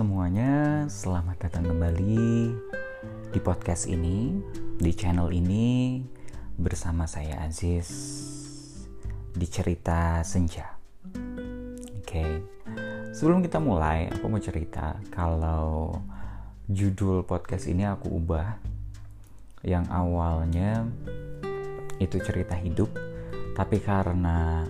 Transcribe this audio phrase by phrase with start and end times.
[0.00, 2.48] semuanya, selamat datang kembali
[3.36, 4.32] di podcast ini,
[4.80, 6.00] di channel ini
[6.56, 7.92] bersama saya Aziz
[9.36, 10.72] di cerita senja.
[12.00, 12.24] Oke,
[13.12, 15.92] sebelum kita mulai, aku mau cerita kalau
[16.64, 18.56] judul podcast ini aku ubah
[19.68, 20.88] yang awalnya
[22.00, 22.88] itu cerita hidup,
[23.52, 24.64] tapi karena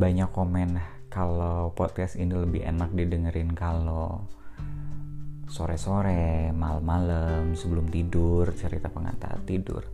[0.00, 4.26] banyak komen kalau podcast ini lebih enak didengerin kalau
[5.46, 9.86] sore-sore, malam-malam, sebelum tidur, cerita pengantar tidur.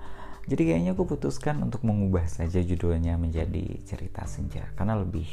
[0.48, 5.28] Jadi kayaknya aku putuskan untuk mengubah saja judulnya menjadi cerita senja karena lebih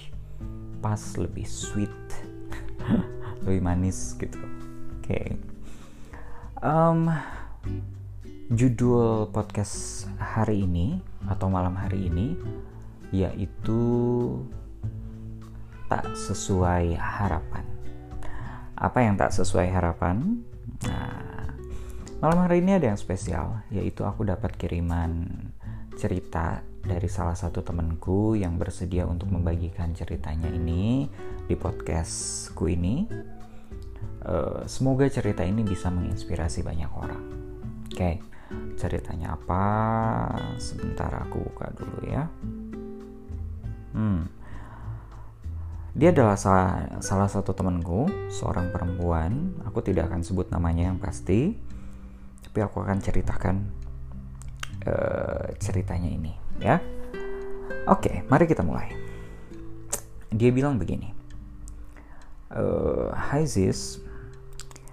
[0.83, 1.95] pas, lebih sweet,
[3.47, 4.43] lebih manis gitu.
[4.99, 5.07] Oke.
[5.07, 5.27] Okay.
[6.59, 7.07] Um,
[8.51, 10.99] judul podcast hari ini
[11.31, 12.35] atau malam hari ini
[13.15, 13.79] yaitu
[15.87, 17.63] tak sesuai harapan.
[18.77, 20.43] Apa yang tak sesuai harapan?
[20.85, 21.49] Nah,
[22.21, 25.25] malam hari ini ada yang spesial, yaitu aku dapat kiriman
[25.97, 31.09] cerita dari salah satu temanku yang bersedia untuk membagikan ceritanya ini
[31.49, 33.09] di podcastku ini.
[34.27, 37.23] Uh, semoga cerita ini bisa menginspirasi banyak orang.
[37.89, 38.21] Oke,
[38.77, 39.65] ceritanya apa?
[40.61, 42.23] Sebentar aku buka dulu ya.
[43.97, 44.36] Hmm.
[45.97, 49.57] Dia adalah salah, salah satu temanku, seorang perempuan.
[49.65, 51.57] Aku tidak akan sebut namanya yang pasti,
[52.45, 53.65] tapi aku akan ceritakan
[54.85, 56.77] uh, ceritanya ini, ya.
[57.89, 58.93] Oke, mari kita mulai.
[60.29, 61.09] Dia bilang begini,
[62.53, 63.97] uh, Hai Ziz,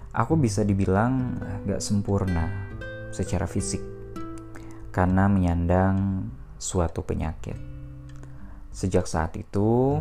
[0.08, 1.36] aku bisa dibilang
[1.68, 2.48] gak sempurna
[3.12, 3.84] secara fisik
[4.88, 7.60] karena menyandang suatu penyakit.
[8.72, 10.00] Sejak saat itu,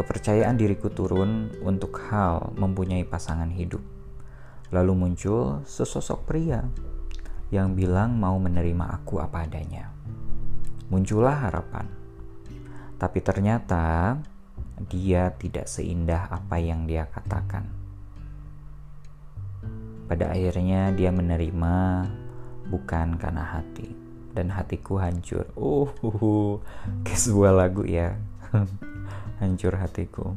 [0.00, 3.84] kepercayaan diriku turun untuk hal mempunyai pasangan hidup.
[4.72, 6.64] Lalu muncul sesosok pria
[7.52, 9.92] yang bilang mau menerima aku apa adanya.
[10.88, 11.84] Muncullah harapan.
[12.96, 14.16] Tapi ternyata
[14.88, 17.68] dia tidak seindah apa yang dia katakan.
[20.08, 22.08] Pada akhirnya dia menerima
[22.72, 23.92] bukan karena hati
[24.32, 25.44] dan hatiku hancur.
[25.60, 25.92] Oh,
[27.04, 28.16] kayak sebuah lagu ya.
[29.40, 30.36] hancur hatiku.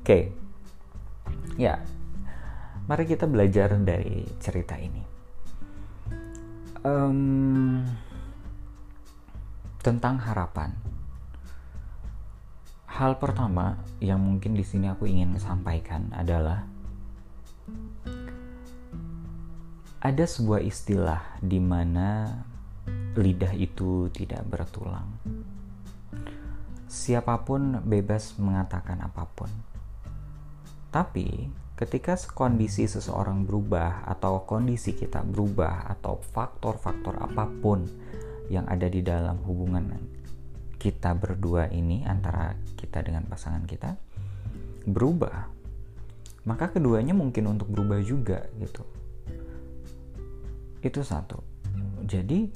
[0.00, 0.22] Oke, okay.
[1.56, 1.80] ya,
[2.84, 5.02] mari kita belajar dari cerita ini.
[6.80, 7.84] Um,
[9.80, 10.72] tentang harapan.
[12.90, 16.68] Hal pertama yang mungkin di sini aku ingin sampaikan adalah
[20.00, 22.28] ada sebuah istilah di mana
[23.16, 25.06] lidah itu tidak bertulang
[26.90, 29.46] siapa pun bebas mengatakan apa pun.
[30.90, 31.46] Tapi,
[31.78, 37.86] ketika kondisi seseorang berubah atau kondisi kita berubah atau faktor-faktor apa pun
[38.50, 39.86] yang ada di dalam hubungan
[40.82, 43.94] kita berdua ini antara kita dengan pasangan kita
[44.90, 45.46] berubah,
[46.42, 48.82] maka keduanya mungkin untuk berubah juga gitu.
[50.82, 51.38] Itu satu.
[52.02, 52.50] Jadi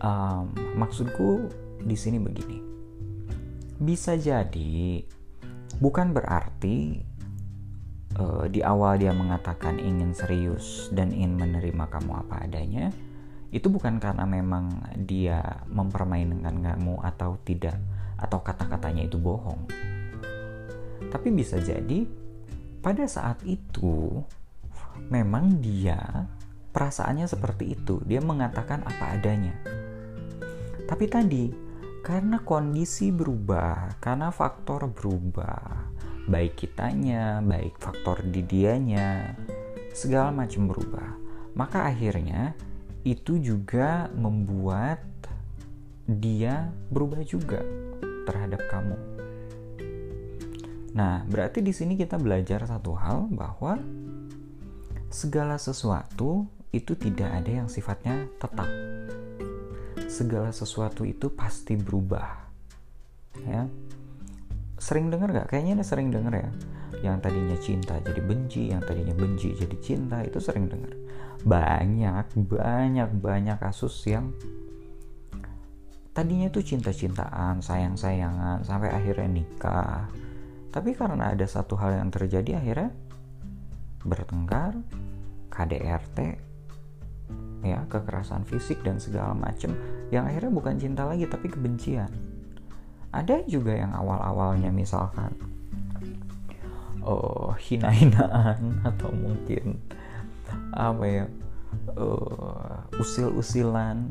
[0.00, 0.48] um,
[0.80, 1.52] maksudku
[1.84, 2.75] di sini begini
[3.76, 5.04] bisa jadi
[5.78, 7.04] bukan berarti
[8.16, 12.88] uh, di awal dia mengatakan ingin serius dan ingin menerima kamu apa adanya
[13.54, 14.68] itu bukan karena memang
[15.06, 17.78] dia mempermainkan kamu atau tidak
[18.16, 19.68] atau kata-katanya itu bohong.
[21.12, 22.04] Tapi bisa jadi
[22.82, 24.24] pada saat itu
[25.08, 26.26] memang dia
[26.74, 28.02] perasaannya seperti itu.
[28.04, 29.54] Dia mengatakan apa adanya.
[30.84, 31.65] Tapi tadi
[32.06, 35.90] karena kondisi berubah, karena faktor berubah,
[36.30, 39.34] baik kitanya, baik faktor di dianya,
[39.90, 41.18] segala macam berubah.
[41.58, 42.54] Maka akhirnya
[43.02, 45.02] itu juga membuat
[46.06, 47.58] dia berubah juga
[48.22, 48.98] terhadap kamu.
[50.94, 53.82] Nah, berarti di sini kita belajar satu hal bahwa
[55.10, 58.70] segala sesuatu itu tidak ada yang sifatnya tetap
[60.06, 62.46] segala sesuatu itu pasti berubah.
[63.42, 63.66] Ya.
[64.78, 65.52] Sering dengar gak?
[65.52, 66.50] Kayaknya ada sering dengar ya.
[67.04, 70.94] Yang tadinya cinta jadi benci yang tadinya benci jadi cinta itu sering dengar.
[71.44, 74.32] Banyak banyak banyak kasus yang
[76.16, 80.08] tadinya itu cinta-cintaan sayang-sayangan sampai akhirnya nikah.
[80.72, 82.90] Tapi karena ada satu hal yang terjadi akhirnya
[84.06, 84.80] bertengkar
[85.52, 86.45] KDRT
[87.66, 89.74] ya kekerasan fisik dan segala macam
[90.14, 92.10] yang akhirnya bukan cinta lagi tapi kebencian.
[93.10, 95.34] Ada juga yang awal-awalnya misalkan
[97.06, 99.78] oh hina-hinaan atau mungkin
[100.74, 101.24] apa ya
[101.94, 104.10] uh, usil-usilan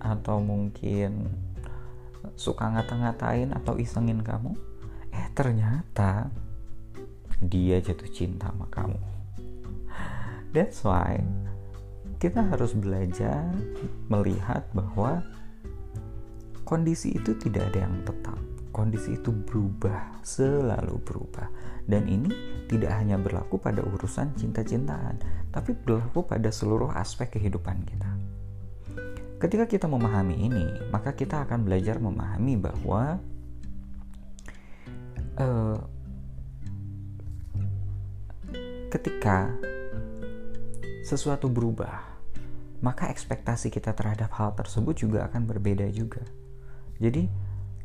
[0.00, 1.30] atau mungkin
[2.34, 4.56] suka ngata-ngatain atau isengin kamu
[5.12, 6.32] eh ternyata
[7.40, 9.00] dia jatuh cinta sama kamu.
[10.52, 11.24] That's why
[12.20, 13.48] kita harus belajar
[14.12, 15.24] melihat bahwa
[16.68, 18.36] kondisi itu tidak ada yang tetap
[18.70, 21.50] kondisi itu berubah, selalu berubah.
[21.84, 22.30] Dan ini
[22.70, 25.18] tidak hanya berlaku pada urusan cinta-cintaan,
[25.50, 28.10] tapi berlaku pada seluruh aspek kehidupan kita.
[29.40, 33.18] Ketika kita memahami ini, maka kita akan belajar memahami bahwa
[35.40, 35.78] uh,
[38.92, 39.50] ketika
[41.02, 42.09] sesuatu berubah,
[42.80, 46.24] maka ekspektasi kita terhadap hal tersebut juga akan berbeda juga.
[47.00, 47.28] Jadi,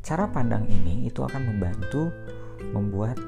[0.03, 2.12] cara pandang ini itu akan membantu
[2.71, 3.19] membuat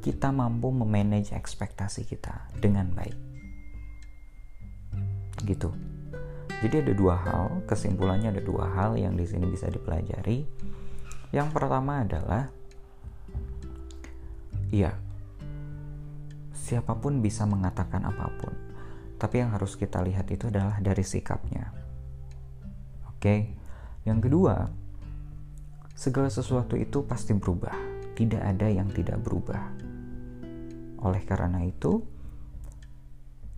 [0.00, 3.16] kita mampu memanage ekspektasi kita dengan baik.
[5.44, 5.68] Gitu.
[6.64, 10.48] Jadi ada dua hal, kesimpulannya ada dua hal yang di sini bisa dipelajari.
[11.28, 12.48] Yang pertama adalah
[14.72, 14.96] iya,
[16.56, 18.65] siapa pun bisa mengatakan apa pun.
[19.16, 21.72] Tapi yang harus kita lihat itu adalah dari sikapnya.
[23.08, 23.56] Oke.
[24.06, 24.54] Yang kedua,
[25.96, 27.74] segala sesuatu itu pasti berubah.
[28.14, 29.66] Tidak ada yang tidak berubah.
[31.02, 32.06] Oleh karena itu,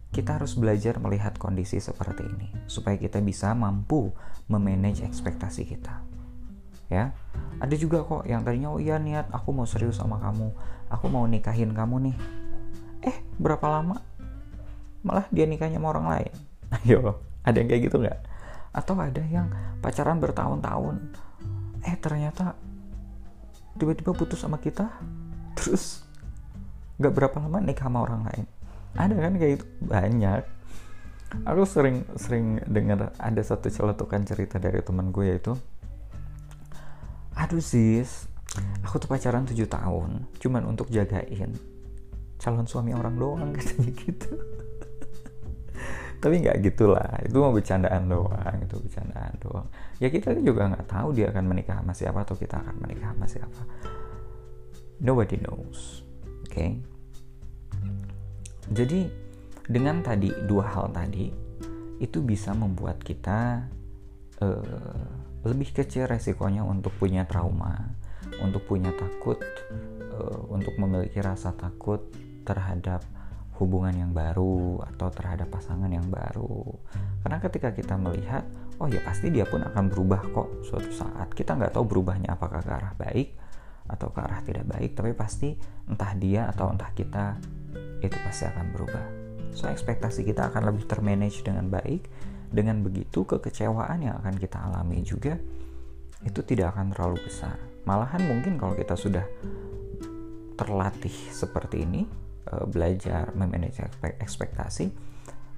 [0.08, 4.08] kita harus belajar melihat kondisi seperti ini supaya kita bisa mampu
[4.48, 6.00] memanage ekspektasi kita
[6.88, 7.12] ya
[7.60, 10.48] ada juga kok yang tadinya oh iya niat aku mau serius sama kamu
[10.88, 12.16] aku mau nikahin kamu nih
[13.04, 14.00] eh berapa lama
[15.04, 16.32] malah dia nikahnya sama orang lain.
[16.82, 18.20] Ayo ada yang kayak gitu nggak?
[18.74, 19.48] Atau ada yang
[19.80, 20.96] pacaran bertahun-tahun.
[21.86, 22.58] Eh ternyata
[23.78, 24.90] tiba-tiba putus sama kita
[25.58, 26.02] terus
[26.98, 28.46] nggak berapa lama nikah sama orang lain.
[28.98, 30.42] Ada kan kayak itu banyak.
[31.44, 35.52] Aku sering sering dengar ada satu celetukan cerita dari teman gue yaitu
[37.38, 38.26] aduh sis
[38.82, 41.54] aku tuh pacaran 7 tahun cuman untuk jagain
[42.42, 44.34] calon suami orang doang katanya gitu
[46.18, 47.22] tapi nggak gitulah.
[47.22, 49.66] Itu mau bercandaan doang itu bercandaan doang.
[50.02, 53.26] Ya kita juga nggak tahu dia akan menikah sama siapa atau kita akan menikah sama
[53.30, 53.62] siapa.
[54.98, 56.02] Nobody knows
[56.46, 56.52] oke?
[56.52, 56.70] Okay?
[58.68, 59.00] Jadi
[59.68, 61.30] dengan tadi dua hal tadi
[61.98, 63.66] itu bisa membuat kita
[64.42, 65.06] uh,
[65.46, 67.94] lebih kecil resikonya untuk punya trauma,
[68.42, 69.38] untuk punya takut,
[70.14, 72.02] uh, untuk memiliki rasa takut
[72.42, 73.02] terhadap
[73.58, 76.62] hubungan yang baru atau terhadap pasangan yang baru.
[77.26, 78.46] Karena ketika kita melihat,
[78.78, 81.34] oh ya pasti dia pun akan berubah kok suatu saat.
[81.34, 83.34] Kita nggak tahu berubahnya apakah ke arah baik
[83.90, 85.58] atau ke arah tidak baik, tapi pasti
[85.90, 87.34] entah dia atau entah kita
[87.98, 89.04] itu pasti akan berubah.
[89.58, 92.06] So ekspektasi kita akan lebih termanage dengan baik.
[92.48, 95.36] Dengan begitu kekecewaan yang akan kita alami juga
[96.24, 97.60] itu tidak akan terlalu besar.
[97.84, 99.26] Malahan mungkin kalau kita sudah
[100.56, 102.08] terlatih seperti ini,
[102.48, 104.90] eh, belajar memanage ekspektasi,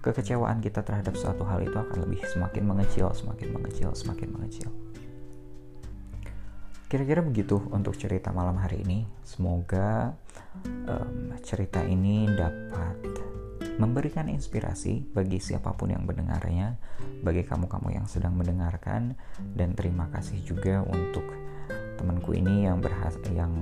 [0.00, 4.70] kekecewaan kita terhadap suatu hal itu akan lebih semakin mengecil, semakin mengecil, semakin mengecil.
[6.90, 9.06] Kira-kira begitu untuk cerita malam hari ini.
[9.22, 10.10] Semoga
[10.66, 12.98] um, cerita ini dapat
[13.78, 16.82] memberikan inspirasi bagi siapa pun yang mendengarnya,
[17.22, 19.14] bagi kamu-kamu yang sedang mendengarkan,
[19.54, 21.22] dan terima kasih juga untuk
[21.94, 23.52] temanku ini yang berhas yang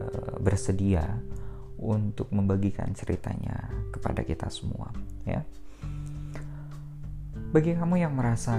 [0.00, 1.18] uh, bersedia
[1.78, 4.90] untuk membagikan ceritanya kepada kita semua,
[5.24, 5.42] ya.
[7.48, 8.58] Bagi kamu yang merasa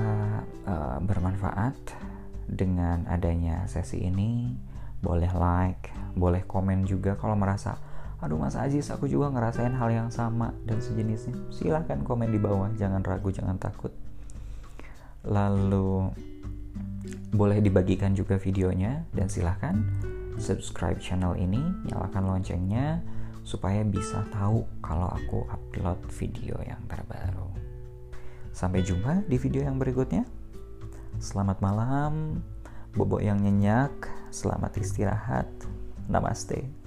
[0.65, 1.77] uh, bermanfaat
[2.49, 4.57] dengan adanya sesi ini
[4.99, 7.77] boleh like, boleh komen juga kalau merasa
[8.19, 12.67] aduh Mas Aziz aku juga ngerasain hal yang sama dan sejenisnya silahkan komen di bawah
[12.75, 13.95] jangan ragu jangan takut
[15.23, 16.11] lalu
[17.31, 19.79] boleh dibagikan juga videonya dan silahkan
[20.39, 23.03] subscribe channel ini nyalakan loncengnya
[23.43, 27.51] supaya bisa tahu kalau aku upload video yang terbaru
[28.55, 30.23] sampai jumpa di video yang berikutnya
[31.19, 32.39] Selamat malam,
[32.95, 33.91] bobok yang nyenyak.
[34.31, 35.51] Selamat istirahat.
[36.07, 36.78] Namaste.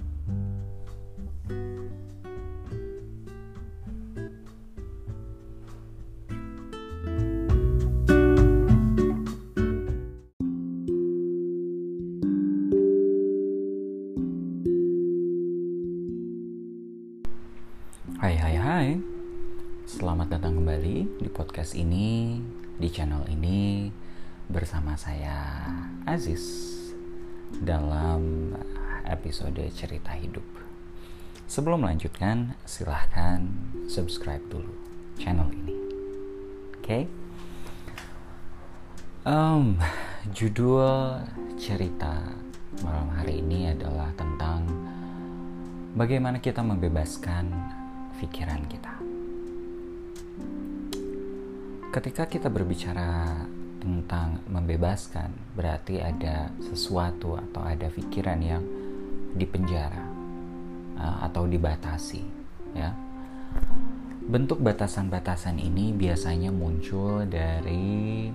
[18.73, 18.97] Hai
[19.85, 22.41] Selamat datang kembali di podcast ini
[22.73, 23.85] Di channel ini
[24.49, 25.69] bersama saya
[26.09, 26.73] Aziz
[27.61, 28.49] dalam
[29.05, 30.41] episode cerita hidup.
[31.45, 33.45] Sebelum melanjutkan, silahkan
[33.85, 34.73] subscribe dulu
[35.21, 35.77] channel ini.
[36.73, 36.81] Oke?
[36.81, 37.03] Okay?
[39.21, 39.77] Um,
[40.33, 41.21] judul
[41.61, 42.25] cerita
[42.81, 44.65] malam hari ini adalah tentang
[45.93, 47.82] bagaimana kita membebaskan
[48.21, 48.93] pikiran kita.
[51.93, 53.45] Ketika kita berbicara
[53.77, 58.63] tentang membebaskan, berarti ada sesuatu atau ada pikiran yang
[59.37, 60.01] dipenjara
[60.97, 62.23] uh, atau dibatasi,
[62.73, 62.89] ya.
[64.23, 68.31] Bentuk batasan-batasan ini biasanya muncul dari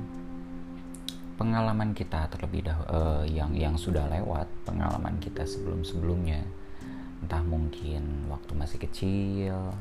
[1.40, 6.44] pengalaman kita terlebih dahulu uh, yang yang sudah lewat, pengalaman kita sebelum-sebelumnya.
[7.18, 9.74] Entah mungkin waktu masih kecil,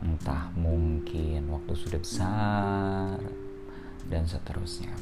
[0.00, 3.16] entah mungkin waktu sudah besar
[4.06, 4.92] dan seterusnya.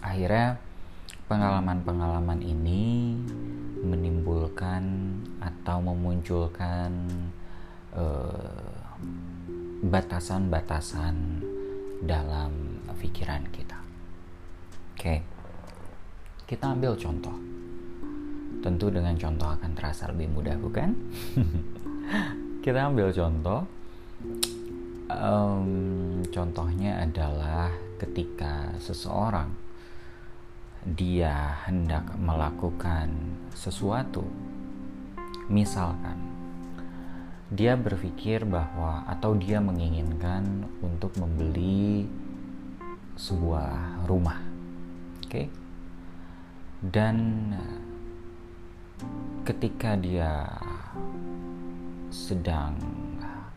[0.00, 0.56] Akhirnya
[1.28, 3.14] pengalaman-pengalaman ini
[3.84, 4.82] menimbulkan
[5.38, 6.90] atau memunculkan
[7.94, 8.72] eh,
[9.82, 11.42] batasan-batasan
[12.02, 13.78] dalam pikiran kita.
[14.94, 15.22] Oke,
[16.46, 17.51] kita ambil contoh.
[18.60, 20.92] Tentu dengan contoh akan terasa lebih mudah, bukan?
[22.64, 23.64] kita ambil contoh.
[25.12, 27.68] Um, contohnya adalah
[28.00, 29.52] ketika seseorang
[30.82, 33.12] dia hendak melakukan
[33.54, 34.26] sesuatu,
[35.46, 36.18] misalkan
[37.52, 42.08] dia berpikir bahwa atau dia menginginkan untuk membeli
[43.14, 44.40] sebuah rumah,
[45.20, 45.46] oke, okay?
[46.80, 47.52] dan
[49.42, 50.46] ketika dia
[52.12, 52.76] sedang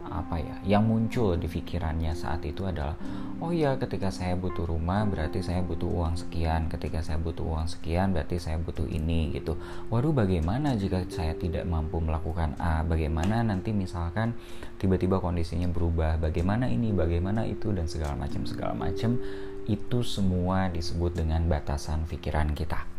[0.05, 2.95] apa ya yang muncul di pikirannya saat itu adalah
[3.43, 6.71] oh ya ketika saya butuh rumah berarti saya butuh uang sekian.
[6.71, 9.59] Ketika saya butuh uang sekian berarti saya butuh ini gitu.
[9.91, 12.81] Waduh bagaimana jika saya tidak mampu melakukan A?
[12.87, 14.37] Bagaimana nanti misalkan
[14.79, 16.15] tiba-tiba kondisinya berubah?
[16.21, 16.95] Bagaimana ini?
[16.95, 17.75] Bagaimana itu?
[17.75, 19.19] Dan segala macam segala macam.
[19.65, 22.94] Itu semua disebut dengan batasan pikiran kita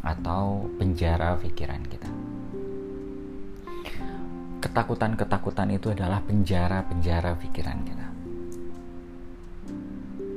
[0.00, 2.10] atau penjara pikiran kita
[4.60, 8.06] ketakutan-ketakutan itu adalah penjara-penjara pikiran kita.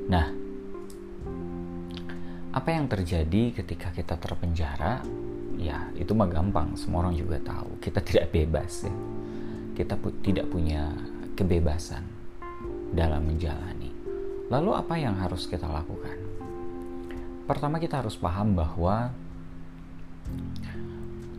[0.08, 0.28] Nah,
[2.56, 5.04] apa yang terjadi ketika kita terpenjara?
[5.60, 7.78] Ya, itu mah gampang, semua orang juga tahu.
[7.84, 8.96] Kita tidak bebas ya.
[9.78, 10.90] Kita pu tidak punya
[11.38, 12.04] kebebasan
[12.96, 13.92] dalam menjalani.
[14.50, 16.18] Lalu apa yang harus kita lakukan?
[17.44, 19.12] Pertama kita harus paham bahwa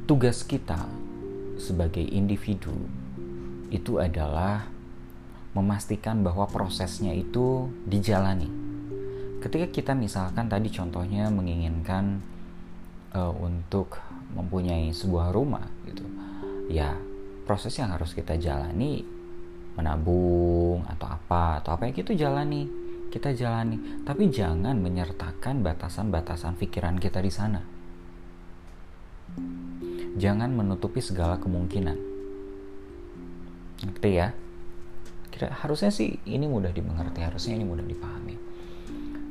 [0.05, 0.85] tugas kita
[1.57, 2.75] sebagai individu
[3.73, 4.69] itu adalah
[5.55, 8.51] memastikan bahwa prosesnya itu dijalani.
[9.41, 12.21] Ketika kita misalkan tadi contohnya menginginkan
[13.15, 14.03] uh, untuk
[14.35, 16.03] mempunyai sebuah rumah gitu.
[16.69, 16.97] Ya,
[17.47, 19.05] proses yang harus kita jalani
[19.75, 22.63] menabung atau apa atau apa yang itu jalani
[23.11, 27.74] kita jalani tapi jangan menyertakan batasan-batasan pikiran kita di sana
[30.15, 31.99] jangan menutupi segala kemungkinan.
[33.85, 34.31] Ngerti ya?
[35.35, 38.37] Kira harusnya sih ini mudah dimengerti, harusnya ini mudah dipahami.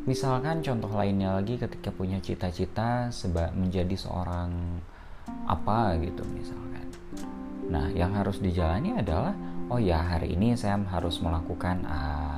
[0.04, 3.08] Misalkan contoh lainnya lagi ketika punya cita-cita
[3.56, 4.84] menjadi seorang
[5.48, 6.88] apa gitu misalkan.
[7.72, 9.32] Nah, yang harus dijalani adalah
[9.72, 12.36] oh ya hari ini saya harus melakukan A,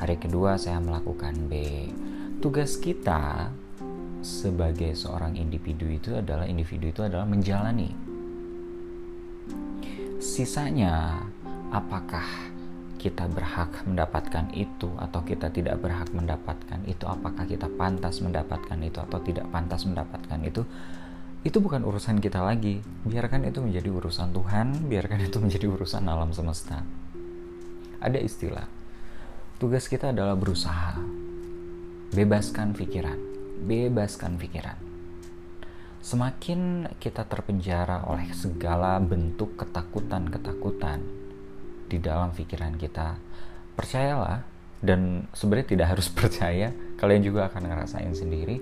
[0.00, 1.52] hari kedua saya melakukan B.
[2.40, 3.52] Tugas kita
[4.22, 7.90] sebagai seorang individu itu adalah individu itu adalah menjalani.
[10.22, 11.26] Sisanya
[11.74, 12.24] apakah
[13.02, 17.02] kita berhak mendapatkan itu atau kita tidak berhak mendapatkan itu?
[17.02, 20.62] Apakah kita pantas mendapatkan itu atau tidak pantas mendapatkan itu?
[21.42, 22.78] Itu bukan urusan kita lagi.
[23.02, 26.86] Biarkan itu menjadi urusan Tuhan biarkan itu menjadi urusan alam semesta.
[27.98, 28.70] Ada istilah
[29.58, 31.02] tugas kita adalah berusaha.
[32.14, 33.31] Bebaskan pikiran
[33.62, 34.78] bebaskan pikiran.
[36.02, 40.98] Semakin kita terpenjara oleh segala bentuk ketakutan-ketakutan
[41.86, 43.14] di dalam pikiran kita,
[43.78, 44.42] percayalah
[44.82, 48.58] dan sebenarnya tidak harus percaya, kalian juga akan ngerasain sendiri,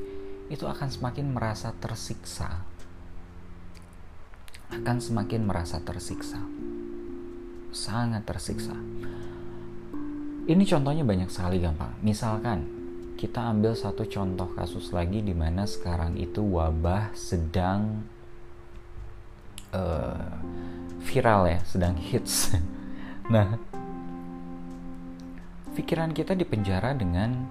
[0.53, 2.61] itu akan semakin merasa tersiksa.
[4.71, 6.39] Akan semakin merasa tersiksa.
[7.73, 8.77] Sangat tersiksa.
[10.51, 11.95] Ini contohnya banyak sekali gampang.
[12.03, 12.80] Misalkan
[13.21, 18.09] kita ambil satu contoh kasus lagi di mana sekarang itu wabah sedang
[19.77, 20.41] uh,
[21.05, 22.57] viral ya, sedang hits.
[23.35, 23.61] nah,
[25.77, 27.45] pikiran kita dipenjara dengan,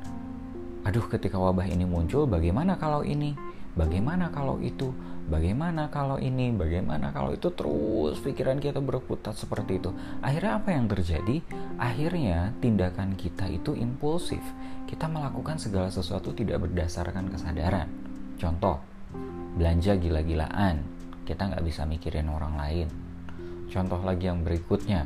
[0.89, 3.37] aduh ketika wabah ini muncul, bagaimana kalau ini?
[3.77, 4.93] Bagaimana kalau itu?
[5.29, 6.49] Bagaimana kalau ini?
[6.49, 7.53] Bagaimana kalau itu?
[7.53, 9.93] Terus pikiran kita berputar seperti itu.
[10.25, 11.37] Akhirnya apa yang terjadi?
[11.77, 14.41] Akhirnya tindakan kita itu impulsif.
[14.89, 17.85] Kita melakukan segala sesuatu tidak berdasarkan kesadaran.
[18.41, 18.81] Contoh
[19.53, 20.81] belanja gila-gilaan.
[21.29, 22.87] Kita nggak bisa mikirin orang lain.
[23.69, 25.05] Contoh lagi yang berikutnya.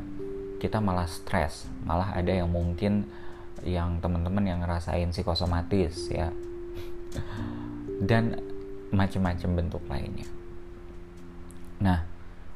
[0.56, 1.68] Kita malah stres.
[1.84, 3.04] Malah ada yang mungkin
[3.68, 6.32] yang teman-teman yang ngerasain psikosomatis ya.
[8.00, 8.53] Dan
[8.94, 10.28] macam-macam bentuk lainnya
[11.82, 12.06] nah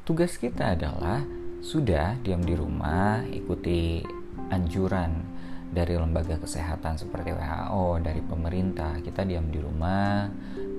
[0.06, 1.20] tugas kita adalah
[1.60, 4.00] sudah diam di rumah ikuti
[4.48, 5.36] anjuran
[5.68, 10.30] dari lembaga kesehatan seperti WHO dari pemerintah kita diam di rumah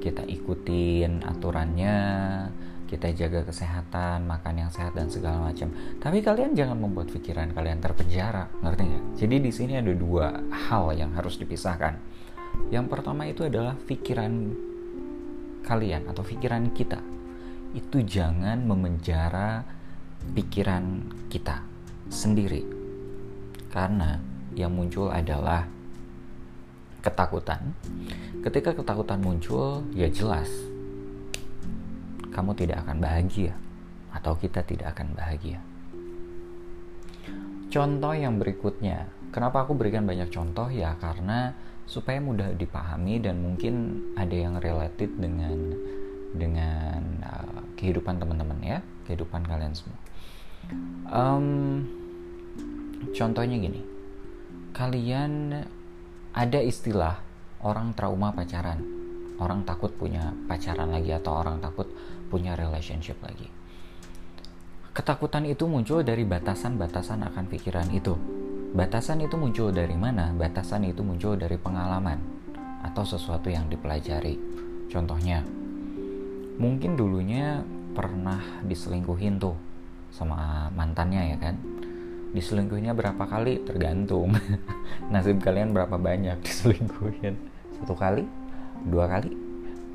[0.02, 1.98] kita ikutin aturannya
[2.90, 5.70] kita jaga kesehatan, makan yang sehat dan segala macam.
[6.02, 9.04] Tapi kalian jangan membuat pikiran kalian terpenjara, ngerti nggak?
[9.14, 12.02] Jadi di sini ada dua hal yang harus dipisahkan.
[12.74, 14.58] Yang pertama itu adalah pikiran
[15.70, 16.98] kalian atau pikiran kita.
[17.78, 19.62] Itu jangan memenjara
[20.34, 21.62] pikiran kita
[22.10, 22.66] sendiri.
[23.70, 24.18] Karena
[24.58, 25.70] yang muncul adalah
[27.06, 27.78] ketakutan.
[28.42, 30.50] Ketika ketakutan muncul, ya jelas
[32.34, 33.54] kamu tidak akan bahagia
[34.16, 35.60] atau kita tidak akan bahagia.
[37.70, 41.54] Contoh yang berikutnya, kenapa aku berikan banyak contoh ya karena
[41.90, 45.74] supaya mudah dipahami dan mungkin ada yang related dengan
[46.38, 48.80] dengan uh, kehidupan teman-teman ya,
[49.10, 49.98] kehidupan kalian semua.
[51.10, 51.90] Um,
[53.18, 53.82] contohnya gini,
[54.78, 55.66] kalian
[56.38, 57.18] ada istilah
[57.66, 58.86] orang trauma pacaran,
[59.42, 61.90] orang takut punya pacaran lagi atau orang takut
[62.30, 63.50] punya relationship lagi.
[64.94, 68.39] Ketakutan itu muncul dari batasan-batasan akan pikiran itu.
[68.70, 70.30] Batasan itu muncul dari mana?
[70.34, 72.22] Batasan itu muncul dari pengalaman
[72.86, 74.38] atau sesuatu yang dipelajari.
[74.90, 75.42] Contohnya,
[76.62, 79.58] mungkin dulunya pernah diselingkuhin tuh
[80.14, 81.56] sama mantannya ya kan.
[82.30, 84.38] Diselingkuhinnya berapa kali tergantung.
[85.14, 87.36] Nasib kalian berapa banyak diselingkuhin?
[87.82, 88.26] Satu kali?
[88.86, 89.34] Dua kali?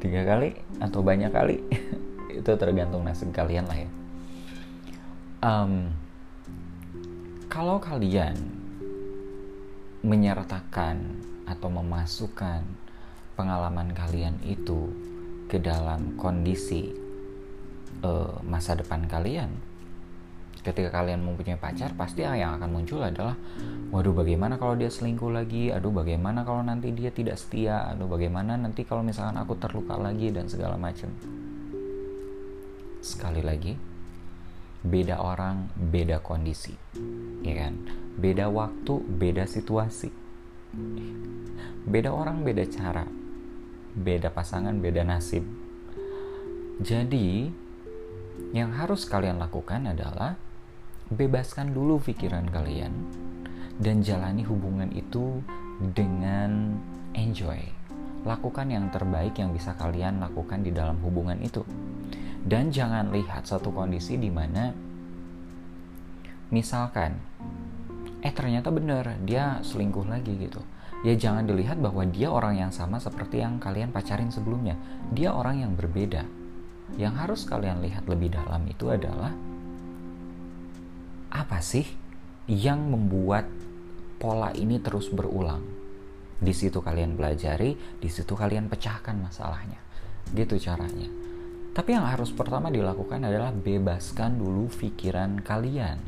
[0.02, 0.52] Tiga kali?
[0.82, 1.56] Atau banyak kali?
[2.34, 3.88] itu tergantung nasib kalian lah ya
[5.40, 5.72] um,
[7.46, 8.34] kalau kalian
[10.04, 11.00] menyertakan
[11.48, 12.60] atau memasukkan
[13.40, 14.92] pengalaman kalian itu
[15.48, 16.92] ke dalam kondisi
[18.04, 19.48] uh, masa depan kalian.
[20.64, 23.36] Ketika kalian mempunyai pacar pasti yang akan muncul adalah
[23.92, 25.68] waduh bagaimana kalau dia selingkuh lagi?
[25.68, 27.84] Aduh bagaimana kalau nanti dia tidak setia?
[27.92, 30.32] Aduh bagaimana nanti kalau misalkan aku terluka lagi?
[30.32, 31.12] Dan segala macam.
[33.04, 33.93] Sekali lagi
[34.84, 36.76] beda orang beda kondisi.
[37.40, 37.74] Ya kan?
[38.20, 40.12] Beda waktu beda situasi.
[41.88, 43.08] Beda orang beda cara.
[43.96, 45.42] Beda pasangan beda nasib.
[46.84, 47.48] Jadi
[48.52, 50.36] yang harus kalian lakukan adalah
[51.08, 52.92] bebaskan dulu pikiran kalian
[53.80, 55.40] dan jalani hubungan itu
[55.80, 56.76] dengan
[57.16, 57.62] enjoy.
[58.24, 61.62] Lakukan yang terbaik yang bisa kalian lakukan di dalam hubungan itu
[62.44, 64.68] dan jangan lihat satu kondisi di mana
[66.52, 67.16] misalkan
[68.20, 70.60] eh ternyata bener dia selingkuh lagi gitu.
[71.04, 74.72] Ya jangan dilihat bahwa dia orang yang sama seperti yang kalian pacarin sebelumnya.
[75.12, 76.24] Dia orang yang berbeda.
[76.96, 79.28] Yang harus kalian lihat lebih dalam itu adalah
[81.28, 81.84] apa sih
[82.48, 83.44] yang membuat
[84.16, 85.60] pola ini terus berulang.
[86.40, 89.80] Di situ kalian pelajari, di situ kalian pecahkan masalahnya.
[90.32, 91.33] Gitu caranya.
[91.74, 95.98] Tapi yang harus pertama dilakukan adalah bebaskan dulu pikiran kalian.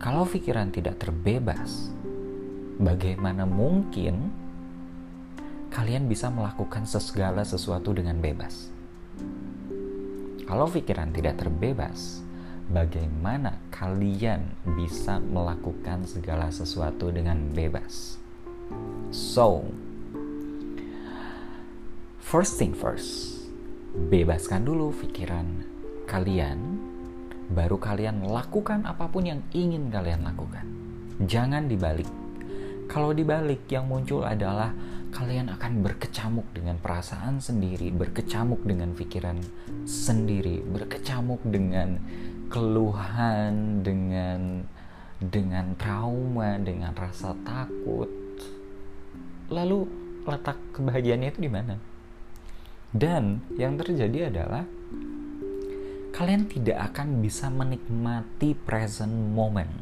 [0.00, 1.92] Kalau pikiran tidak terbebas,
[2.80, 4.32] bagaimana mungkin
[5.68, 8.72] kalian bisa melakukan segala sesuatu dengan bebas?
[10.48, 12.24] Kalau pikiran tidak terbebas,
[12.72, 14.48] bagaimana kalian
[14.80, 18.16] bisa melakukan segala sesuatu dengan bebas?
[19.12, 19.68] So,
[22.16, 23.41] first thing first,
[23.92, 25.44] bebaskan dulu pikiran
[26.08, 26.80] kalian,
[27.52, 30.64] baru kalian lakukan apa pun yang ingin kalian lakukan.
[31.20, 32.08] Jangan dibalik.
[32.88, 34.72] Kalau dibalik, yang muncul adalah
[35.12, 39.40] kalian akan berkecamuk dengan perasaan sendiri, berkecamuk dengan pikiran
[39.84, 42.00] sendiri, berkecamuk dengan
[42.48, 44.64] keluhan, dengan
[45.20, 48.10] dengan trauma, dengan rasa takut.
[49.52, 49.84] Lalu
[50.24, 51.91] letak kebahagiaannya itu di mana?
[52.92, 54.68] Dan yang terjadi adalah
[56.12, 59.72] kalian tidak akan bisa menikmati present moment.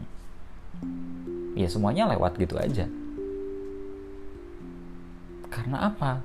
[1.59, 2.87] Ya semuanya lewat gitu aja.
[5.51, 6.23] Karena apa?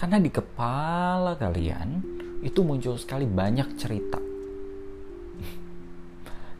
[0.00, 2.00] Karena di kepala kalian
[2.40, 4.16] itu muncul sekali banyak cerita.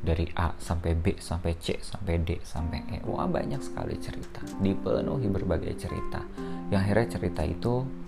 [0.04, 2.96] Dari A sampai B sampai C sampai D sampai E.
[3.08, 4.44] Wah banyak sekali cerita.
[4.60, 6.20] Dipenuhi berbagai cerita.
[6.68, 8.03] Yang akhirnya cerita itu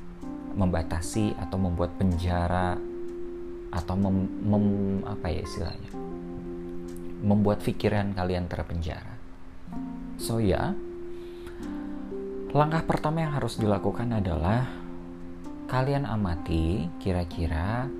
[0.56, 2.80] membatasi atau membuat penjara
[3.70, 4.66] atau mem, mem,
[5.04, 5.92] apa ya istilahnya
[7.26, 9.16] membuat pikiran kalian terpenjara.
[10.20, 10.72] So ya,
[12.52, 14.68] langkah pertama yang harus dilakukan adalah
[15.66, 17.90] kalian amati kira-kira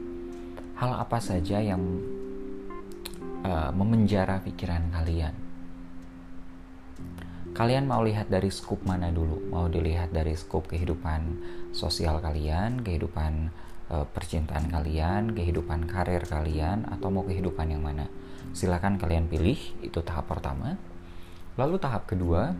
[0.77, 1.83] hal apa saja yang
[3.43, 5.46] uh, memenjara pikiran kalian.
[7.57, 9.49] Kalian mau lihat dari skup mana dulu?
[9.49, 11.41] Mau dilihat dari skup kehidupan
[11.73, 13.49] sosial kalian, kehidupan
[13.89, 18.13] uh, percintaan kalian, kehidupan karir kalian, atau mau kehidupan yang mana?
[18.53, 19.57] Silakan kalian pilih.
[19.81, 20.77] Itu tahap pertama.
[21.57, 22.53] Lalu tahap kedua,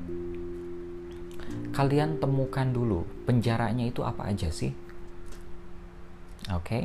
[1.77, 4.73] kalian temukan dulu penjaranya itu apa aja sih?
[6.57, 6.65] Oke.
[6.65, 6.85] Okay?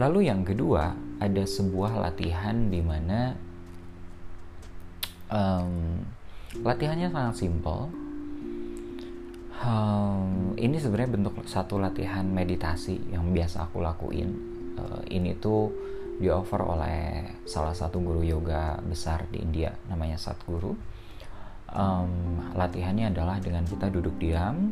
[0.00, 3.36] Lalu yang kedua, ada sebuah latihan di mana
[5.28, 6.00] um,
[6.62, 7.90] latihannya sangat simpel.
[9.64, 14.30] Um, ini sebenarnya bentuk satu latihan meditasi yang biasa aku lakuin.
[14.76, 15.72] Uh, ini tuh
[16.20, 20.76] di offer oleh salah satu guru yoga besar di India, namanya Satguru.
[21.74, 24.70] Um, latihannya adalah dengan kita duduk diam,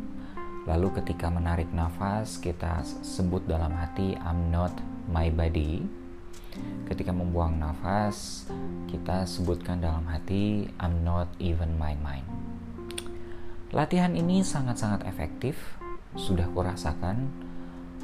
[0.69, 4.71] lalu ketika menarik nafas kita sebut dalam hati I'm not
[5.11, 6.02] my body
[6.85, 8.45] Ketika membuang nafas,
[8.91, 12.27] kita sebutkan dalam hati, I'm not even my mind.
[13.73, 15.57] Latihan ini sangat-sangat efektif,
[16.13, 17.25] sudah kurasakan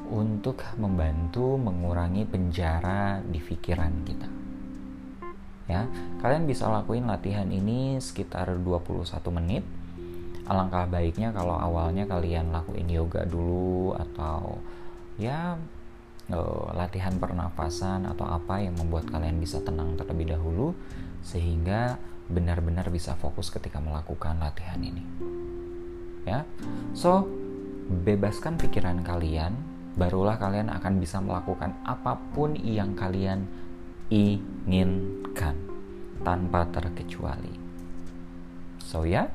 [0.10, 4.30] untuk membantu mengurangi penjara di pikiran kita.
[5.70, 5.86] Ya,
[6.26, 9.62] kalian bisa lakuin latihan ini sekitar 21 menit.
[10.50, 14.58] Alangkah baiknya kalau awalnya kalian lakuin yoga dulu atau
[15.22, 15.54] ya
[16.34, 20.74] uh, latihan pernafasan atau apa yang membuat kalian bisa tenang terlebih dahulu
[21.26, 21.98] sehingga
[22.30, 25.02] benar-benar bisa fokus ketika melakukan latihan ini.
[26.24, 26.46] Ya.
[26.94, 27.26] So,
[27.90, 29.58] bebaskan pikiran kalian,
[29.98, 33.50] barulah kalian akan bisa melakukan apa pun yang kalian
[34.14, 35.58] inginkan
[36.22, 37.54] tanpa terkecuali.
[38.86, 39.30] So ya,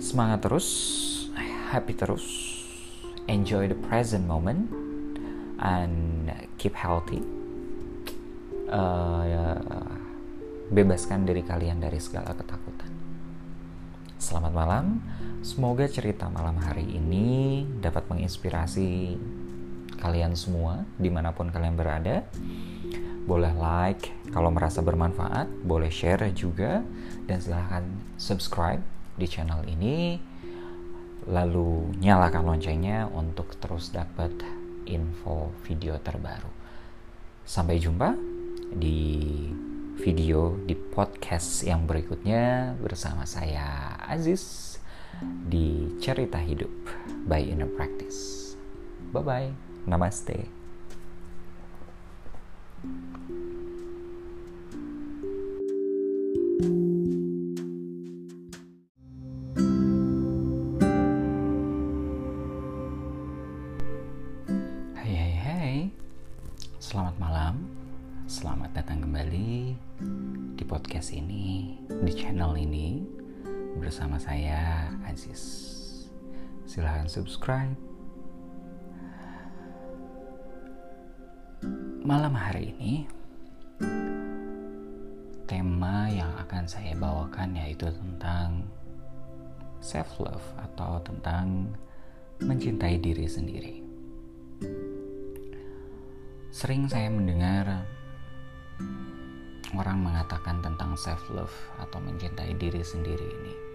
[0.00, 0.68] semangat terus,
[1.72, 2.24] happy terus,
[3.28, 4.89] enjoy the present moment
[5.60, 7.20] and keep healthy.
[8.70, 9.58] Uh,
[10.70, 12.90] bebaskan diri kalian dari segala ketakutan.
[14.20, 15.02] Selamat malam.
[15.42, 19.18] Semoga cerita malam hari ini dapat menginspirasi
[19.98, 22.22] kalian semua di mana pun kalian berada.
[23.26, 26.86] Boleh like kalau merasa bermanfaat, boleh share juga,
[27.26, 28.80] dan silahkan subscribe
[29.18, 30.22] di channel ini.
[31.26, 34.32] Lalu nyalakan loncengnya untuk terus dapat
[34.90, 36.50] info video terbaru.
[37.46, 38.18] Sampai jumpa
[38.74, 39.46] di
[40.00, 44.76] video di podcast yang berikutnya bersama saya Aziz
[45.22, 46.72] di Cerita Hidup
[47.28, 48.54] by Inner Practice.
[49.14, 49.50] Bye bye.
[49.86, 50.59] Namaste.
[74.00, 75.44] Bersama saya Aziz.
[76.64, 77.76] Silahkan subscribe.
[82.00, 83.04] Malam hari ini,
[85.44, 88.64] tema yang akan saya bawakan yaitu tentang
[89.84, 91.68] self love atau tentang
[92.40, 93.84] mencintai diri sendiri.
[96.48, 97.84] Sering saya mendengar
[99.76, 103.69] orang mengatakan tentang self love atau mencintai diri sendiri ini.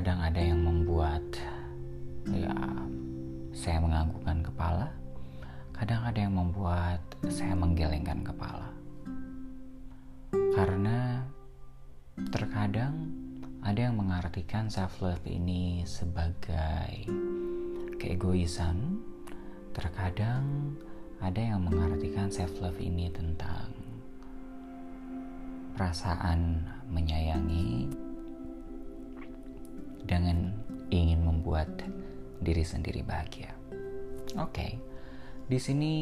[0.00, 1.20] Kadang ada yang membuat
[2.32, 2.56] ya
[3.52, 4.88] saya menganggukkan kepala,
[5.76, 8.72] kadang ada yang membuat saya menggelengkan kepala.
[10.56, 11.20] Karena
[12.32, 13.12] terkadang
[13.60, 17.04] ada yang mengartikan self love ini sebagai
[18.00, 19.04] keegoisan,
[19.76, 20.80] terkadang
[21.20, 23.68] ada yang mengartikan self love ini tentang
[25.76, 27.99] perasaan menyayangi
[30.04, 30.54] dengan
[30.90, 31.68] ingin membuat
[32.40, 33.52] diri sendiri bahagia.
[34.38, 34.72] Oke, okay.
[35.50, 35.94] di sini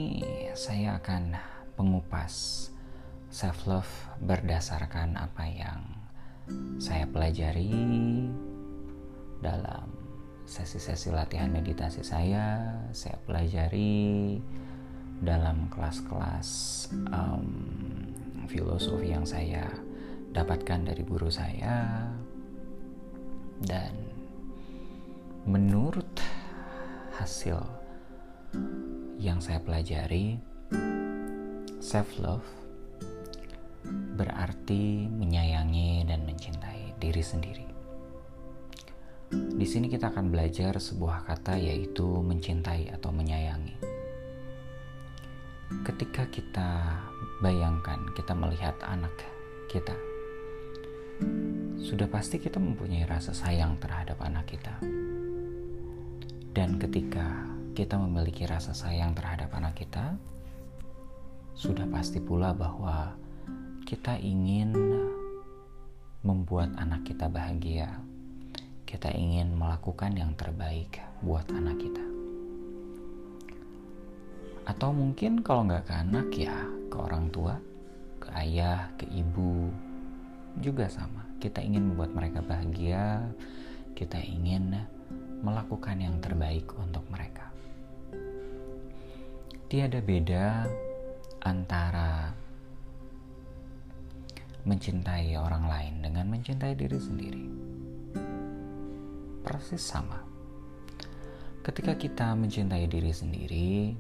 [0.54, 1.34] saya akan
[1.80, 2.68] mengupas
[3.28, 3.92] self love
[4.24, 5.80] berdasarkan apa yang
[6.80, 7.72] saya pelajari
[9.38, 9.92] dalam
[10.48, 14.40] sesi-sesi latihan meditasi saya, saya pelajari
[15.20, 16.48] dalam kelas-kelas
[17.12, 17.46] um,
[18.48, 19.68] filosofi yang saya
[20.32, 22.08] dapatkan dari guru saya
[23.62, 23.90] dan
[25.48, 26.06] menurut
[27.18, 27.58] hasil
[29.18, 30.38] yang saya pelajari
[31.82, 32.46] self love
[34.18, 37.66] berarti menyayangi dan mencintai diri sendiri.
[39.32, 43.76] Di sini kita akan belajar sebuah kata yaitu mencintai atau menyayangi.
[45.84, 46.98] Ketika kita
[47.44, 49.12] bayangkan kita melihat anak
[49.68, 50.07] kita
[51.78, 54.76] sudah pasti kita mempunyai rasa sayang terhadap anak kita.
[56.52, 60.18] Dan ketika kita memiliki rasa sayang terhadap anak kita,
[61.54, 63.14] sudah pasti pula bahwa
[63.86, 64.74] kita ingin
[66.26, 67.88] membuat anak kita bahagia.
[68.84, 72.04] Kita ingin melakukan yang terbaik buat anak kita.
[74.68, 77.56] Atau mungkin kalau nggak ke anak ya ke orang tua,
[78.20, 79.72] ke ayah, ke ibu,
[80.60, 83.22] juga sama kita ingin membuat mereka bahagia,
[83.94, 84.74] kita ingin
[85.38, 87.46] melakukan yang terbaik untuk mereka.
[89.70, 90.66] Tiada beda
[91.46, 92.34] antara
[94.66, 97.46] mencintai orang lain dengan mencintai diri sendiri.
[99.46, 100.18] Persis sama.
[101.62, 103.94] Ketika kita mencintai diri sendiri,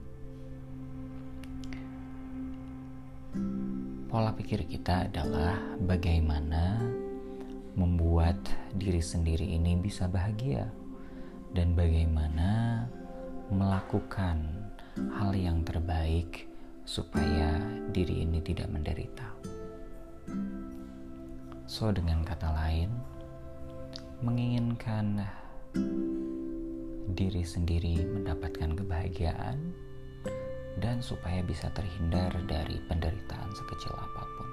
[4.08, 6.80] pola pikir kita adalah bagaimana
[7.76, 8.40] membuat
[8.72, 10.64] diri sendiri ini bisa bahagia
[11.52, 12.88] dan bagaimana
[13.52, 14.48] melakukan
[15.12, 16.48] hal yang terbaik
[16.88, 17.60] supaya
[17.92, 19.28] diri ini tidak menderita.
[21.68, 22.88] So dengan kata lain,
[24.24, 25.20] menginginkan
[27.12, 29.87] diri sendiri mendapatkan kebahagiaan
[30.76, 34.48] dan supaya bisa terhindar dari penderitaan sekecil apa pun.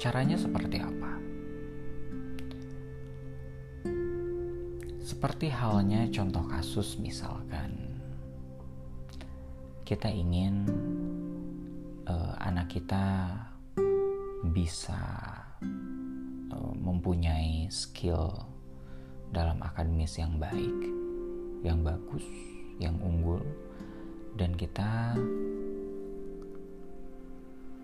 [0.00, 1.12] Caranya seperti apa?
[5.04, 8.00] Seperti halnya contoh kasus misalkan
[9.88, 10.68] kita ingin
[12.08, 13.34] uh, anak kita
[14.54, 15.00] bisa
[16.52, 18.30] uh, mempunyai skill
[19.32, 20.78] dalam akademis yang baik,
[21.64, 22.24] yang bagus,
[22.78, 23.42] yang unggul.
[24.38, 25.18] Dan kita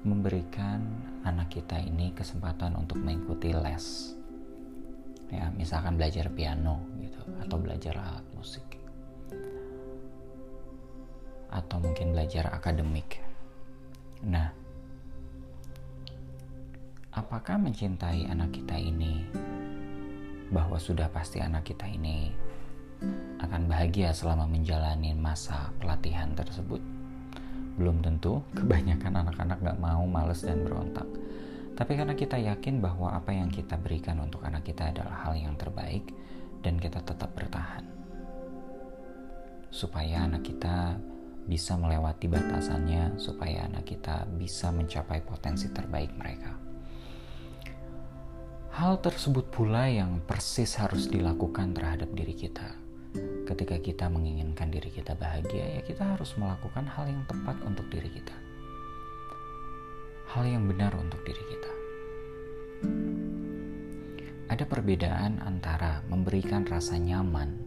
[0.04, 0.84] memberikan
[1.24, 4.14] anak kita ini kesempatan untuk mengikuti les.
[5.32, 8.62] Ya misalkan belajar piano gitu atau belajar alat musik.
[11.50, 13.18] Atau mungkin belajar akademik.
[14.22, 14.52] Nah
[17.10, 19.24] apakah mencintai anak kita ini?
[20.52, 22.43] Bahwa sudah pasti anak kita ini
[23.42, 26.94] akan bahagia selama menjalani masa pelatihan tersebut
[27.74, 31.06] belum tentu kebanyakan anak-anak gak mau, males, dan berontak.
[31.74, 35.58] Tapi karena kita yakin bahwa apa yang kita berikan untuk anak kita adalah hal yang
[35.58, 36.06] terbaik
[36.62, 37.82] dan kita tetap bertahan.
[39.74, 40.94] Supaya anak kita
[41.50, 46.54] bisa melewati batasannya, supaya anak kita bisa mencapai potensi terbaik mereka.
[48.78, 52.83] Hal tersebut pula yang persis harus dilakukan terhadap diri kita
[53.44, 58.08] ketika kita menginginkan diri kita bahagia, ya kita harus melakukan hal yang tepat untuk diri
[58.08, 58.36] kita.
[60.32, 61.72] Hal yang benar untuk diri kita.
[64.48, 67.60] Ada perbedaan antara memberikan rasa nyaman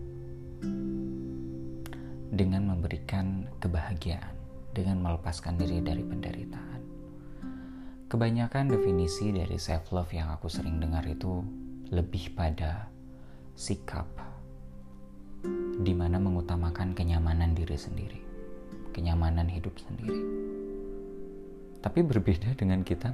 [2.34, 4.36] dengan memberikan kebahagiaan,
[4.74, 6.82] dengan melepaskan diri dari penderitaan.
[8.08, 11.44] Kebanyakan definisi dari self love yang aku sering dengar itu
[11.92, 12.88] lebih pada
[13.58, 14.08] sikap
[15.78, 18.21] di mana mengutamakan kenyamanan diri sendiri,
[18.93, 20.21] kenyamanan hidup sendiri.
[21.78, 23.13] Tapi berbeda dengan kita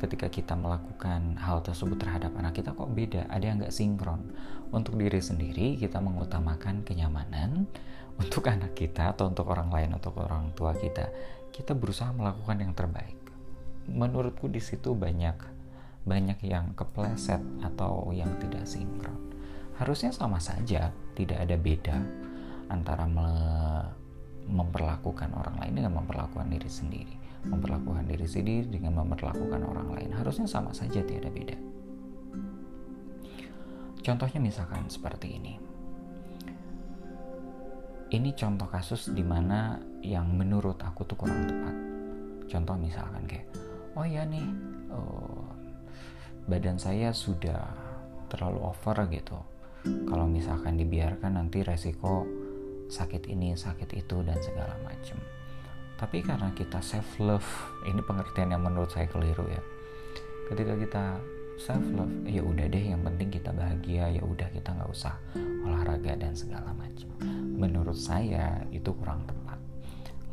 [0.00, 4.32] ketika kita melakukan hal tersebut terhadap anak kita kok beda, ada yang nggak sinkron.
[4.72, 7.68] Untuk diri sendiri kita mengutamakan kenyamanan,
[8.16, 11.12] untuk anak kita atau untuk orang lain atau orang tua kita,
[11.52, 13.20] kita berusaha melakukan yang terbaik.
[13.86, 15.60] Menurutku di situ banyak
[16.02, 19.32] banyak yang kepleset atau yang tidak sinkron
[19.82, 21.96] harusnya sama saja, tidak ada beda
[22.74, 23.30] antara me
[24.42, 27.14] memperlakukan orang lain dengan memperlakukan diri sendiri.
[27.46, 31.56] Memperlakukan diri sendiri dengan memperlakukan orang lain harusnya sama saja, tidak ada beda.
[34.02, 35.54] Contohnya misalkan seperti ini.
[38.12, 41.74] Ini contoh kasus di mana yang menurut aku tuh kurang tepat.
[42.50, 43.46] Contoh misalkan kayak,
[43.94, 44.44] oh ya nih,
[44.92, 45.46] oh,
[46.50, 47.62] badan saya sudah
[48.28, 49.38] terlalu over gitu
[49.82, 52.26] kalau misalkan dibiarkan nanti resiko
[52.92, 55.16] sakit ini sakit itu dan segala macam
[56.02, 57.46] tapi karena kita self love
[57.86, 59.62] ini pengertian yang menurut saya keliru ya.
[60.50, 61.04] Ketika kita
[61.62, 65.14] self love ya udah deh yang penting kita bahagia ya udah kita nggak usah
[65.62, 67.06] olahraga dan segala macam
[67.54, 69.62] menurut saya itu kurang tepat.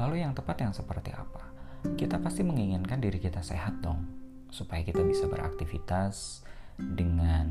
[0.02, 1.54] Lalu yang tepat yang seperti apa?
[1.94, 4.10] Kita pasti menginginkan diri kita sehat dong
[4.50, 6.42] supaya kita bisa beraktivitas
[6.82, 7.46] dengan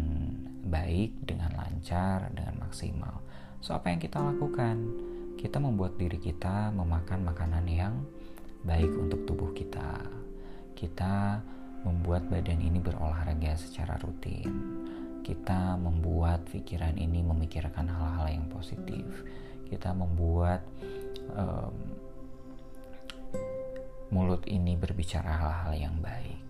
[0.68, 3.24] baik dengan lancar dengan maksimal
[3.64, 4.76] so apa yang kita lakukan
[5.38, 7.94] kita membuat diri kita memakan makanan yang
[8.66, 10.02] baik untuk tubuh kita.
[10.74, 11.38] Kita
[11.86, 14.50] membuat badan ini berolahraga secara rutin.
[15.22, 19.06] Kita membuat pikiran ini memikirkan hal-hal yang positif.
[19.68, 20.64] Kita membuat
[21.36, 21.74] um,
[24.10, 26.44] mulut ini berbicara hal-hal yang baik.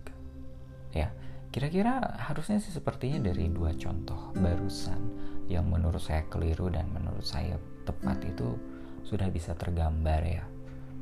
[0.95, 1.13] Ya,
[1.49, 5.01] kira-kira harusnya sih sepertinya dari dua contoh barusan
[5.49, 7.57] yang menurut saya keliru dan menurut saya
[7.89, 8.53] tepat itu
[9.01, 10.45] sudah bisa tergambar ya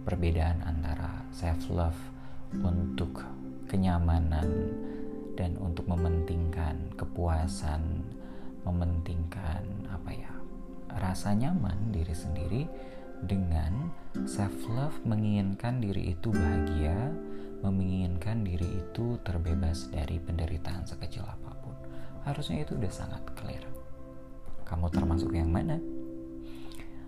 [0.07, 1.99] perbedaan antara self love
[2.63, 3.27] untuk
[3.67, 4.47] kenyamanan
[5.36, 8.01] dan untuk mementingkan kepuasan,
[8.63, 10.31] mementingkan apa ya?
[10.97, 12.63] rasa nyaman diri sendiri
[13.27, 13.91] dengan
[14.25, 17.12] self love menginginkan diri itu bahagia,
[17.65, 21.76] menginginkan diri itu terbebas dari penderitaan sekecil apa pun.
[22.28, 23.63] Harusnya itu udah sangat clear.
[24.67, 25.80] Kamu termasuk yang mana?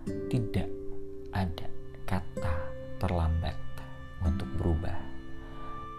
[0.06, 0.68] Tidak
[1.30, 1.68] ada
[2.08, 2.54] kata
[2.98, 3.56] terlambat
[4.24, 4.96] untuk berubah.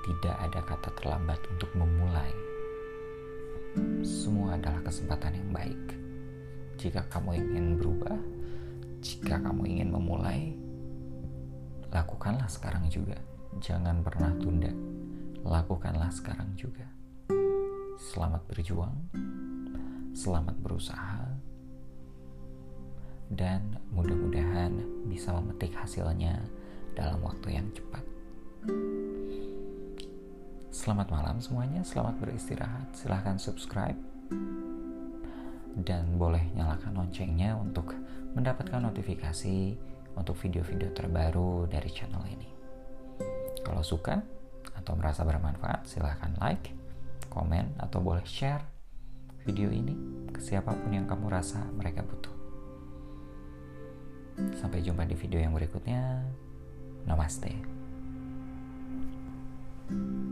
[0.01, 2.33] Tidak ada kata terlambat untuk memulai.
[4.03, 5.83] Semua adalah kesempatan yang baik.
[6.81, 8.17] Jika kamu ingin berubah,
[9.05, 10.57] jika kamu ingin memulai,
[11.93, 13.21] lakukanlah sekarang juga.
[13.59, 14.71] Jangan pernah tunda.
[15.43, 16.87] Lakukanlah sekarang juga.
[17.99, 18.95] Selamat berjuang.
[20.15, 21.41] Selamat berusaha
[23.31, 24.75] dan mudah-mudahan
[25.07, 26.43] bisa memetik hasilnya
[26.91, 28.03] dalam waktu yang cepat.
[30.71, 32.91] Selamat malam semuanya, selamat beristirahat.
[32.91, 33.95] Silahkan subscribe
[35.79, 37.95] dan boleh nyalakan loncengnya untuk
[38.35, 39.79] mendapatkan notifikasi
[40.19, 42.60] untuk video-video terbaru dari channel ini.
[43.71, 44.19] Kalau suka
[44.75, 46.75] atau merasa bermanfaat, silahkan like,
[47.31, 48.59] komen, atau boleh share
[49.47, 49.95] video ini
[50.27, 52.35] ke siapa pun yang kamu rasa mereka butuh.
[54.59, 56.19] Sampai jumpa di video yang berikutnya.
[57.07, 57.55] Namaste.
[59.87, 60.30] Hai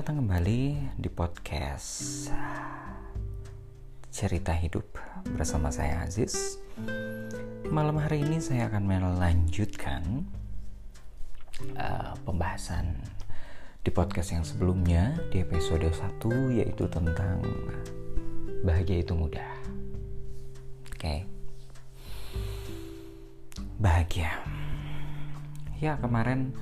[0.00, 2.32] Datang kembali di podcast
[4.08, 4.96] Cerita Hidup
[5.36, 6.56] bersama saya Aziz.
[7.68, 10.24] Malam hari ini saya akan melanjutkan
[11.76, 12.96] uh, pembahasan
[13.84, 16.00] di podcast yang sebelumnya di episode 1
[16.56, 17.44] yaitu tentang
[18.64, 19.52] bahagia itu mudah.
[20.96, 20.96] Oke.
[20.96, 21.18] Okay.
[23.76, 24.32] Bahagia.
[25.76, 26.56] Ya, kemarin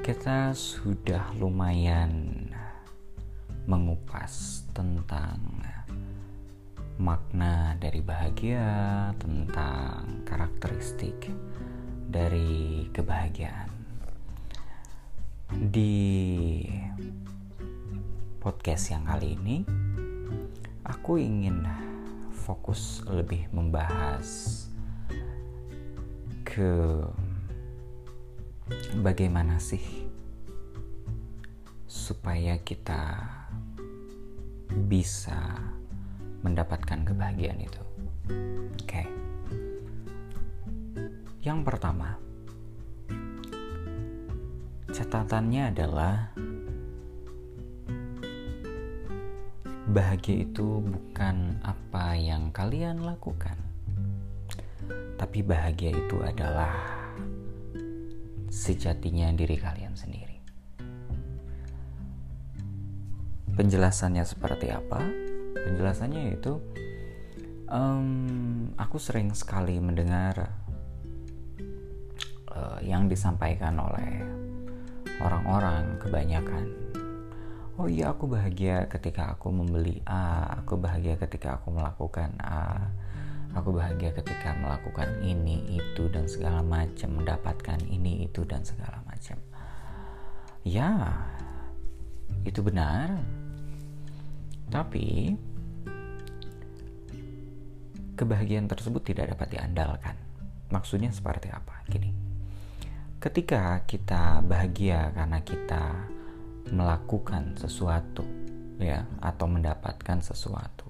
[0.00, 2.31] kita sudah lumayan
[3.66, 5.38] mengupas tentang
[6.98, 11.30] makna dari bahagia, tentang karakteristik
[12.06, 13.70] dari kebahagiaan.
[15.52, 16.64] Di
[18.38, 19.56] podcast yang kali ini,
[20.86, 21.64] aku ingin
[22.32, 24.66] fokus lebih membahas
[26.42, 27.02] ke
[29.00, 30.08] bagaimana sih
[31.86, 33.41] supaya kita
[34.88, 35.60] bisa
[36.42, 37.82] mendapatkan kebahagiaan itu.
[38.82, 39.02] Oke.
[41.42, 42.18] Yang pertama,
[44.92, 46.30] catatannya adalah
[49.92, 53.58] bahagia itu bukan apa yang kalian lakukan,
[55.18, 56.72] tapi bahagia itu adalah
[58.52, 60.31] sejatinya diri kalian sendiri.
[63.52, 65.00] Penjelasannya seperti apa?
[65.54, 66.58] Penjelasannya itu,
[67.68, 70.56] um, aku sering sekali mendengar
[72.50, 74.24] uh, yang disampaikan oleh
[75.20, 76.64] orang-orang kebanyakan.
[77.80, 82.92] Oh iya, aku bahagia ketika aku membeli A, aku bahagia ketika aku melakukan A
[83.52, 89.36] Aku bahagia ketika melakukan ini, itu, dan segala macam, mendapatkan ini, itu, dan segala macam.
[90.64, 91.12] Ya,
[92.48, 93.20] itu benar.
[94.72, 95.36] Tapi
[98.16, 100.16] kebahagiaan tersebut tidak dapat diandalkan.
[100.72, 101.84] Maksudnya seperti apa?
[101.84, 102.08] Gini.
[103.20, 106.08] Ketika kita bahagia karena kita
[106.72, 108.24] melakukan sesuatu
[108.80, 110.88] ya atau mendapatkan sesuatu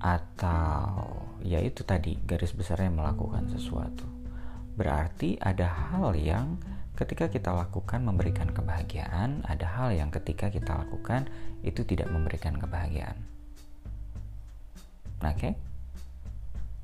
[0.00, 1.04] atau
[1.44, 4.04] ya itu tadi garis besarnya melakukan sesuatu
[4.76, 6.56] berarti ada hal yang
[7.00, 11.24] ketika kita lakukan memberikan kebahagiaan ada hal yang ketika kita lakukan
[11.64, 13.16] itu tidak memberikan kebahagiaan
[15.24, 15.56] oke okay?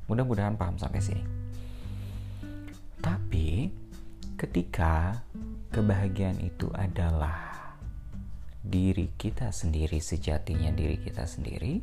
[0.08, 1.24] mudah-mudahan paham sampai sini
[3.04, 3.68] tapi
[4.40, 5.20] ketika
[5.68, 7.76] kebahagiaan itu adalah
[8.64, 11.76] diri kita sendiri sejatinya diri kita sendiri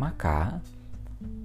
[0.00, 0.56] maka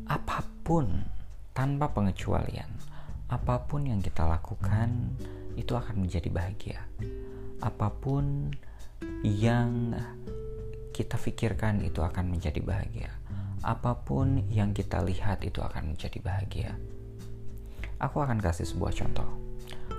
[0.08, 1.04] apa pun
[1.52, 2.93] tanpa pengecualian
[3.30, 5.16] apa pun yang kita lakukan
[5.56, 6.80] itu akan menjadi bahagia.
[7.64, 8.52] Apa pun
[9.24, 9.96] yang
[10.92, 13.12] kita pikirkan itu akan menjadi bahagia.
[13.64, 16.72] Apa pun yang kita lihat itu akan menjadi bahagia.
[18.04, 19.30] Aku akan kasih sebuah contoh.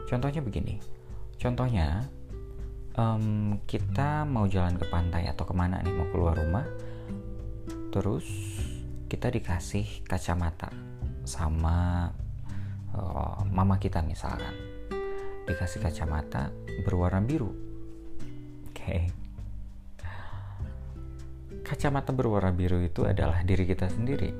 [0.05, 0.77] Contohnya begini.
[1.41, 2.05] Contohnya
[2.99, 6.67] um, kita mau jalan ke pantai atau ke mana nih mau keluar rumah
[7.91, 8.27] terus
[9.07, 10.71] kita dikasih kacamata
[11.23, 12.11] sama
[12.95, 14.55] uh, mama kita misalkan.
[15.45, 16.49] Dikasih kacamata
[16.87, 17.51] berwarna biru.
[18.71, 18.75] Oke.
[18.75, 19.03] Okay.
[21.65, 24.31] kacamata berwarna biru itu adalah diri kita sendiri.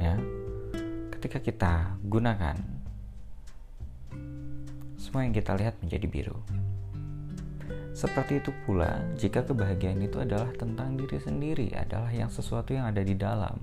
[0.00, 0.16] Ya.
[1.12, 1.72] Ketika kita
[2.02, 2.56] gunakan
[4.96, 6.38] semua yang kita lihat menjadi biru.
[7.92, 13.04] Seperti itu pula, jika kebahagiaan itu adalah tentang diri sendiri, adalah yang sesuatu yang ada
[13.04, 13.60] di dalam,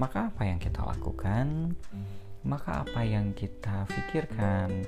[0.00, 1.76] maka apa yang kita lakukan,
[2.46, 4.86] maka apa yang kita pikirkan,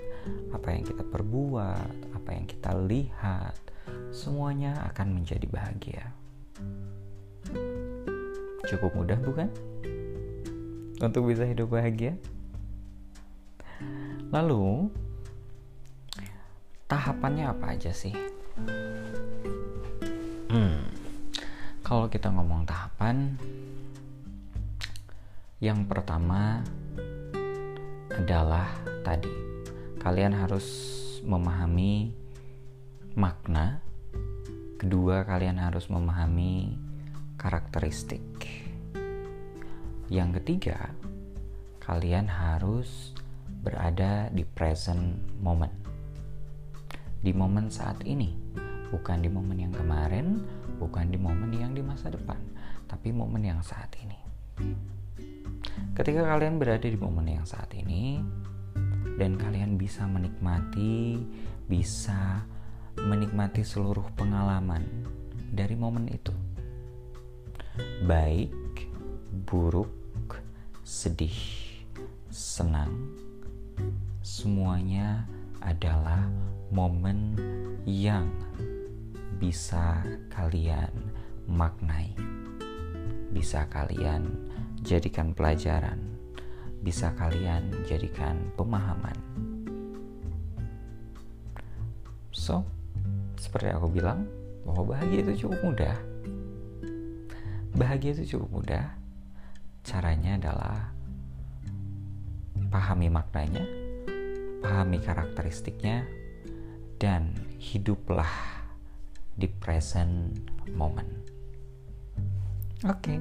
[0.55, 3.57] apa yang kita perbuat, apa yang kita lihat,
[4.15, 6.05] semuanya akan menjadi bahagia.
[8.71, 9.51] Cukup mudah, bukan?
[11.03, 12.15] Untuk bisa hidup bahagia.
[14.31, 14.93] Lalu,
[16.87, 18.15] tahapannya apa aja sih?
[20.51, 20.87] Hmm,
[21.83, 23.35] kalau kita ngomong tahapan,
[25.61, 26.65] yang pertama
[28.21, 28.69] adalah
[29.01, 29.33] tadi
[29.97, 30.69] kalian harus
[31.25, 32.13] memahami
[33.17, 33.81] makna.
[34.77, 36.77] Kedua, kalian harus memahami
[37.41, 38.21] karakteristik.
[40.13, 40.93] Yang ketiga,
[41.81, 43.17] kalian harus
[43.65, 45.73] berada di present moment.
[47.25, 48.37] Di momen saat ini
[48.93, 50.45] bukan di momen yang kemarin,
[50.77, 52.41] bukan di momen yang di masa depan,
[52.85, 54.21] tapi momen yang saat ini.
[55.95, 58.23] Ketika kalian berada di momen yang saat ini,
[59.21, 61.21] dan kalian bisa menikmati,
[61.69, 62.41] bisa
[62.97, 64.85] menikmati seluruh pengalaman
[65.53, 66.33] dari momen itu,
[68.09, 68.89] baik,
[69.45, 69.93] buruk,
[70.81, 71.37] sedih,
[72.33, 73.13] senang,
[74.25, 75.29] semuanya
[75.61, 76.25] adalah
[76.73, 77.37] momen
[77.85, 78.31] yang
[79.37, 80.01] bisa
[80.33, 80.93] kalian
[81.45, 82.13] maknai,
[83.33, 84.49] bisa kalian
[84.81, 86.01] jadikan pelajaran,
[86.81, 89.17] bisa kalian jadikan pemahaman.
[92.33, 92.65] So,
[93.37, 94.25] seperti aku bilang,
[94.65, 95.97] bahwa bahagia itu cukup mudah.
[97.77, 98.87] Bahagia itu cukup mudah.
[99.85, 100.93] Caranya adalah
[102.71, 103.65] pahami maknanya,
[104.63, 106.07] pahami karakteristiknya,
[107.01, 108.31] dan hiduplah
[109.35, 110.37] di present
[110.77, 111.09] moment.
[112.85, 113.17] Oke.
[113.17, 113.19] Okay.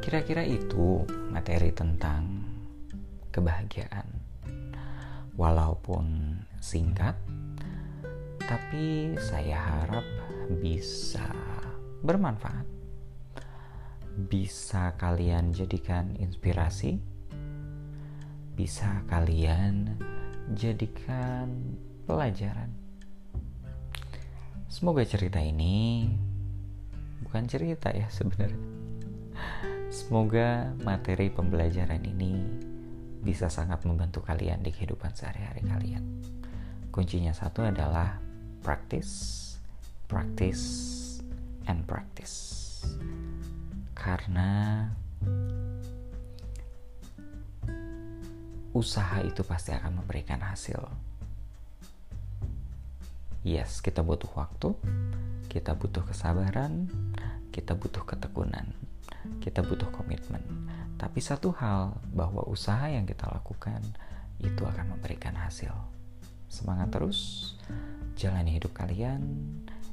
[0.00, 1.02] Kira-kira itu
[1.32, 2.46] materi tentang
[3.32, 4.06] kebahagiaan.
[5.36, 7.16] Walaupun singkat,
[8.40, 10.06] tapi saya harap
[10.62, 11.28] bisa
[12.00, 12.64] bermanfaat.
[14.16, 16.96] Bisa kalian jadikan inspirasi,
[18.56, 20.00] bisa kalian
[20.56, 21.76] jadikan
[22.08, 22.86] pelajaran
[24.66, 26.04] Semoga cerita ini
[27.24, 28.75] bukan cerita ya sebenarnya.
[29.88, 32.36] Semoga materi pembelajaran ini
[33.22, 36.04] bisa sangat membantu kalian di kehidupan sehari-hari kalian.
[36.94, 38.20] Kuncinya satu adalah
[38.62, 39.12] practice,
[40.06, 40.64] practice,
[41.66, 42.36] and practice.
[43.96, 44.84] Karena
[48.76, 51.06] usaha itu pasti akan memberikan hasil
[53.46, 54.74] Yes, kita butuh waktu,
[55.46, 56.90] kita butuh kesabaran,
[57.54, 58.74] kita butuh ketekunan,
[59.42, 60.42] kita butuh komitmen.
[60.96, 63.84] Tapi satu hal bahwa usaha yang kita lakukan
[64.40, 65.72] itu akan memberikan hasil.
[66.48, 67.52] Semangat terus,
[68.16, 69.22] jalani hidup kalian,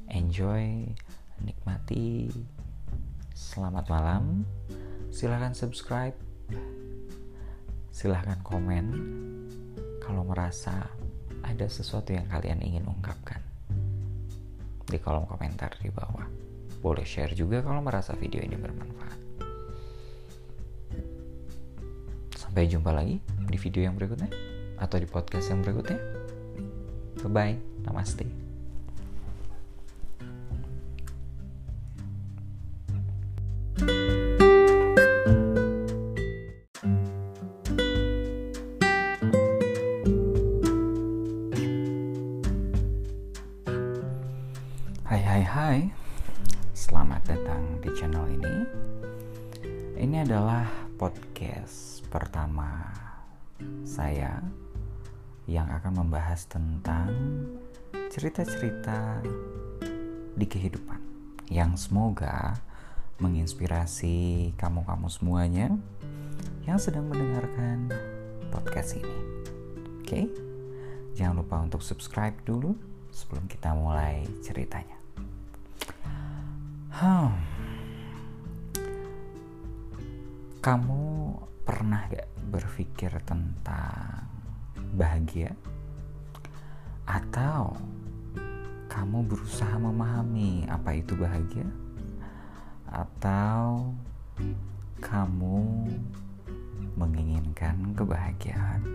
[0.08, 0.88] enjoy,
[1.44, 2.32] nikmati.
[3.34, 4.48] Selamat malam.
[5.14, 6.18] Silahkan subscribe,
[7.94, 8.86] silahkan komen
[10.02, 10.90] kalau merasa
[11.46, 13.38] ada sesuatu yang kalian ingin ungkapkan
[14.90, 16.26] di kolom komentar di bawah.
[16.82, 19.23] Boleh share juga kalau merasa video ini bermanfaat.
[22.54, 23.18] Sampai jumpa lagi
[23.50, 24.30] di video yang berikutnya
[24.78, 25.98] atau di podcast yang berikutnya.
[27.26, 28.43] Bye bye, namaste.
[58.24, 59.20] Cerita-cerita
[60.40, 60.96] di kehidupan
[61.52, 62.56] Yang semoga
[63.20, 65.68] menginspirasi kamu-kamu semuanya
[66.64, 67.92] Yang sedang mendengarkan
[68.48, 69.20] podcast ini
[70.00, 70.32] Oke
[71.20, 72.80] Jangan lupa untuk subscribe dulu
[73.12, 74.98] sebelum kita mulai ceritanya.
[76.96, 77.38] Hmm.
[80.64, 81.04] Kamu
[81.68, 84.26] pernah gak berpikir tentang
[84.96, 85.54] bahagia?
[87.06, 87.78] Atau
[88.94, 91.66] kamu berusaha memahami apa itu bahagia?
[92.86, 93.90] Atau
[95.02, 95.90] kamu
[96.94, 98.86] menginginkan kebahagiaan?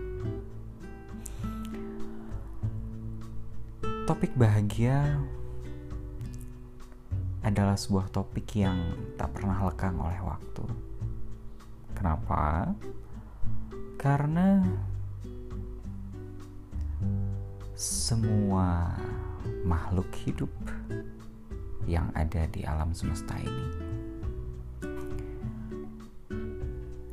[4.07, 5.19] Topik bahagia
[7.43, 8.79] adalah sebuah topik yang
[9.19, 10.63] tak pernah lekang oleh waktu.
[11.91, 12.71] Kenapa?
[13.99, 14.63] Karena
[17.75, 18.95] semua
[19.63, 20.51] makhluk hidup
[21.89, 23.67] yang ada di alam semesta ini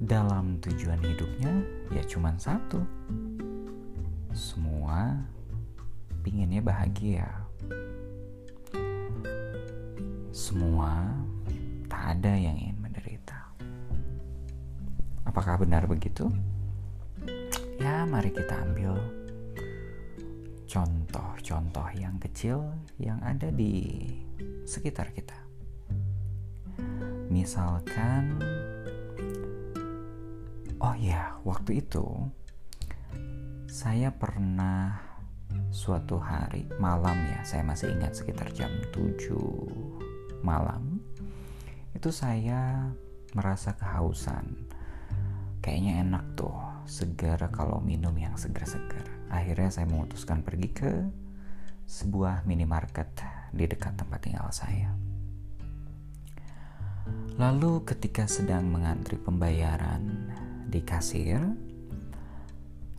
[0.06, 1.52] dalam tujuan hidupnya
[1.90, 2.78] ya cuman satu
[4.36, 5.16] semua
[6.20, 7.30] pinginnya bahagia.
[10.34, 11.06] Semua
[11.86, 13.38] tak ada yang ingin menderita.
[15.22, 16.28] Apakah benar begitu?
[17.78, 18.98] Ya, mari kita ambil
[21.16, 22.60] contoh-contoh yang kecil
[23.00, 24.04] yang ada di
[24.68, 25.36] sekitar kita.
[27.32, 28.36] Misalkan,
[30.76, 32.04] oh ya, waktu itu
[33.64, 35.00] saya pernah
[35.72, 41.00] suatu hari malam ya saya masih ingat sekitar jam 7 malam
[41.96, 42.92] itu saya
[43.32, 44.68] merasa kehausan
[45.64, 50.92] kayaknya enak tuh segar kalau minum yang segar-segar akhirnya saya memutuskan pergi ke
[51.86, 53.22] sebuah minimarket
[53.54, 54.90] di dekat tempat tinggal saya
[57.38, 60.32] lalu ketika sedang mengantri pembayaran
[60.66, 61.38] di kasir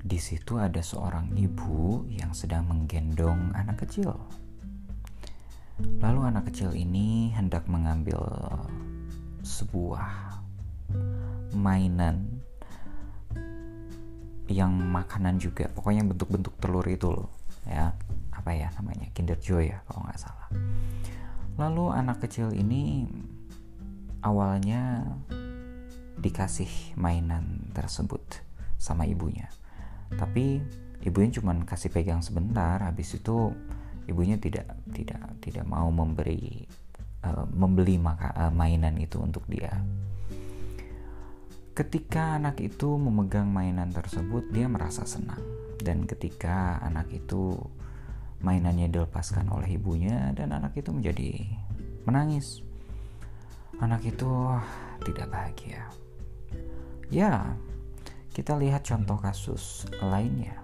[0.08, 4.16] di situ ada seorang ibu yang sedang menggendong anak kecil.
[6.00, 8.24] Lalu anak kecil ini hendak mengambil
[9.44, 10.40] sebuah
[11.52, 12.37] mainan
[14.48, 17.30] yang makanan juga, pokoknya bentuk-bentuk telur itu loh,
[17.68, 17.92] ya.
[18.32, 19.12] Apa ya namanya?
[19.12, 20.48] Kinder Joy ya kalau nggak salah.
[21.58, 23.10] Lalu anak kecil ini
[24.22, 25.04] awalnya
[26.22, 28.22] dikasih mainan tersebut
[28.78, 29.50] sama ibunya.
[30.14, 30.62] Tapi
[31.04, 33.52] ibunya cuma kasih pegang sebentar habis itu
[34.08, 36.64] ibunya tidak tidak tidak mau memberi
[37.26, 39.84] uh, membeli maka, uh, mainan itu untuk dia
[41.78, 45.38] ketika anak itu memegang mainan tersebut dia merasa senang.
[45.78, 47.54] Dan ketika anak itu
[48.42, 51.46] mainannya dilepaskan oleh ibunya dan anak itu menjadi
[52.10, 52.66] menangis.
[53.78, 54.26] Anak itu
[55.06, 55.86] tidak bahagia.
[57.14, 57.54] Ya
[58.34, 60.58] kita lihat contoh kasus lainnya.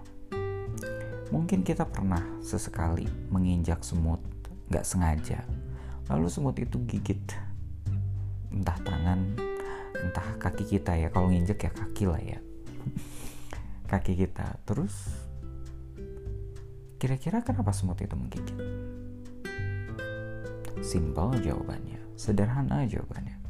[1.30, 4.18] Mungkin kita pernah sesekali menginjak semut
[4.66, 5.46] gak sengaja,
[6.10, 7.22] lalu semut itu gigit
[8.50, 9.53] entah tangan,
[10.04, 11.08] entah kaki kita ya.
[11.08, 12.38] Kalau nginjek ya kaki lah ya,
[13.92, 14.60] kaki kita.
[14.68, 14.92] Terus
[17.00, 18.58] kira-kira kenapa semut itu menggigit?
[20.84, 23.40] Simpel jawabannya, sederhana jawabannya.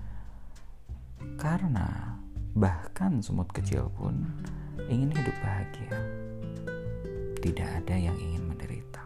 [1.34, 2.14] Karena
[2.54, 4.14] Bahkan semut kecil pun
[4.86, 5.98] ingin hidup bahagia.
[7.42, 9.02] Tidak ada yang ingin menderita.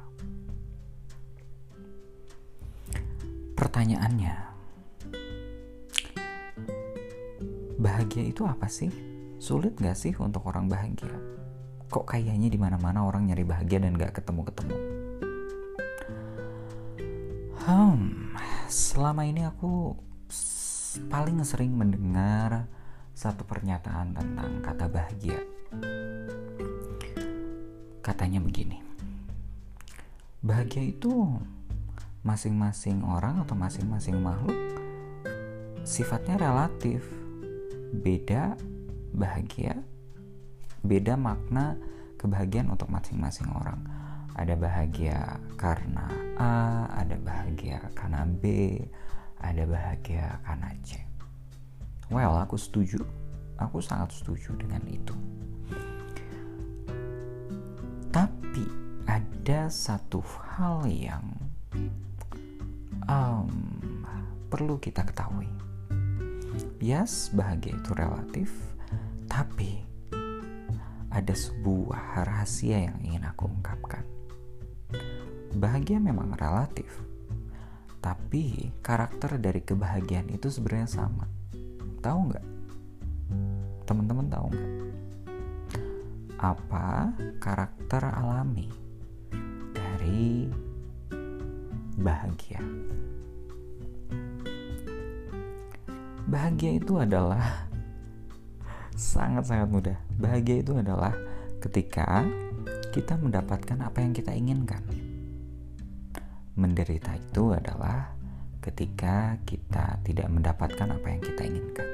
[3.56, 4.36] Pertanyaannya,
[7.78, 8.90] bahagia itu apa sih?
[9.38, 11.38] Sulit gak sih untuk orang bahagia?
[11.88, 14.76] kok kayaknya di mana-mana orang nyari bahagia dan gak ketemu-ketemu.
[17.64, 18.32] Hmm,
[18.68, 19.96] selama ini aku
[21.08, 22.68] paling sering mendengar
[23.16, 25.40] satu pernyataan tentang kata bahagia.
[28.04, 28.84] Katanya begini.
[30.44, 31.40] Bahagia itu
[32.20, 34.56] masing-masing orang atau masing-masing makhluk
[35.88, 37.17] sifatnya relatif.
[37.92, 38.56] Beda
[39.16, 39.80] bahagia,
[40.84, 41.76] beda makna
[42.20, 43.80] kebahagiaan untuk masing-masing orang.
[44.38, 46.06] Ada bahagia karena
[46.38, 48.78] A, ada bahagia karena B,
[49.42, 51.02] ada bahagia karena C.
[52.08, 53.02] Well, aku setuju.
[53.58, 55.14] Aku sangat setuju dengan itu.
[58.14, 58.64] Tapi
[59.10, 61.26] ada satu hal yang
[63.10, 63.50] um,
[64.48, 65.50] perlu kita ketahui.
[66.78, 68.54] Yes, bahagia itu relatif,
[69.26, 69.82] tapi
[71.10, 74.06] ada sebuah rahasia yang ingin aku ungkapkan.
[75.58, 76.86] Bahagia memang relatif,
[77.98, 81.26] tapi karakter dari kebahagiaan itu sebenarnya sama.
[81.98, 82.46] Tahu nggak?
[83.82, 84.72] Teman-teman tahu nggak?
[86.38, 87.10] Apa
[87.42, 88.70] karakter alami
[89.74, 90.46] dari
[91.98, 92.62] bahagia?
[96.28, 97.72] Bahagia itu adalah
[98.92, 99.98] sangat-sangat mudah.
[100.20, 101.16] Bahagia itu adalah
[101.64, 102.20] ketika
[102.92, 104.84] kita mendapatkan apa yang kita inginkan.
[106.52, 108.12] Menderita itu adalah
[108.60, 111.88] ketika kita tidak mendapatkan apa yang kita inginkan.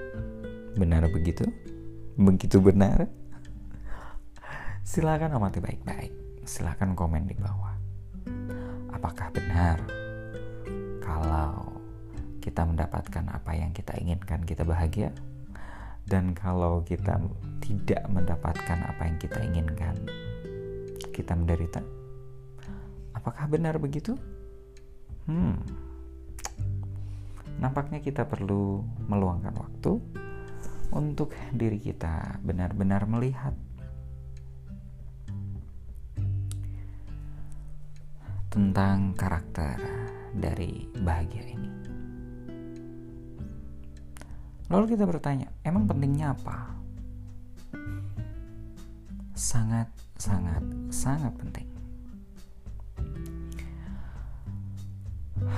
[0.75, 1.47] Benar begitu?
[2.19, 3.07] Begitu benar?
[4.83, 6.43] Silakan amati baik-baik.
[6.43, 7.79] Silakan komen di bawah.
[8.91, 9.79] Apakah benar
[10.99, 11.74] kalau
[12.45, 15.09] kita mendapatkan apa yang kita inginkan kita bahagia?
[16.05, 17.17] Dan kalau kita
[17.65, 19.97] tidak mendapatkan apa yang kita inginkan,
[21.17, 21.81] kita menderita.
[23.17, 24.13] Apakah benar begitu?
[25.25, 25.57] Hmm.
[27.57, 29.97] Nampaknya kita perlu meluangkan waktu
[30.93, 33.57] untuk diri kita benar-benar melihat
[38.53, 39.81] tentang karakter
[40.37, 41.84] dari bahagia ini.
[44.73, 46.73] Lalu kita bertanya, emang pentingnya apa?
[49.37, 51.69] Sangat, sangat, sangat penting.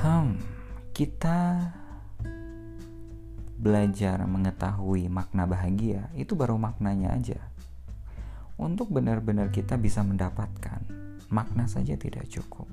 [0.02, 0.42] Hmm,
[0.90, 1.70] kita
[3.56, 7.38] belajar mengetahui makna bahagia itu baru maknanya aja.
[8.58, 10.82] Untuk benar-benar kita bisa mendapatkan
[11.30, 12.66] makna saja tidak cukup.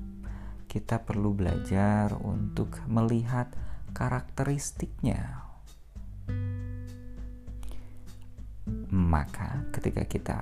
[0.66, 3.52] Kita perlu belajar untuk melihat
[3.94, 5.43] karakteristiknya
[9.04, 10.40] maka ketika kita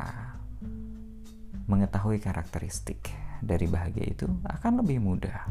[1.67, 3.11] mengetahui karakteristik
[3.43, 5.51] dari bahagia itu akan lebih mudah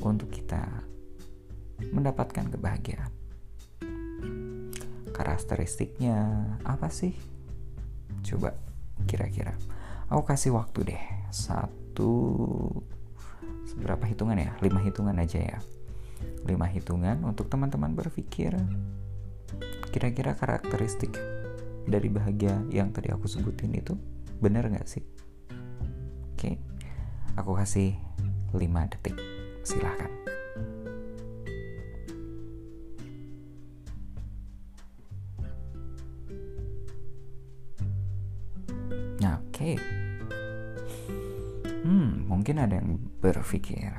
[0.00, 0.64] untuk kita
[1.92, 3.12] mendapatkan kebahagiaan.
[5.12, 7.12] Karakteristiknya apa sih?
[8.24, 8.56] Coba
[9.04, 9.52] kira-kira.
[10.08, 11.04] Aku kasih waktu deh.
[11.28, 12.12] Satu
[13.68, 14.56] seberapa hitungan ya?
[14.64, 15.58] Lima hitungan aja ya.
[16.48, 18.56] Lima hitungan untuk teman-teman berpikir
[19.92, 21.16] kira-kira karakteristik
[21.86, 23.94] dari bahagia yang tadi aku sebutin itu
[24.42, 25.06] benar nggak sih?
[26.34, 26.58] Oke,
[27.38, 27.94] aku kasih
[28.52, 29.16] 5 detik.
[29.62, 30.10] Silahkan.
[39.22, 39.54] Nah, oke.
[39.54, 39.74] Okay.
[41.86, 43.94] Hmm, mungkin ada yang berpikir,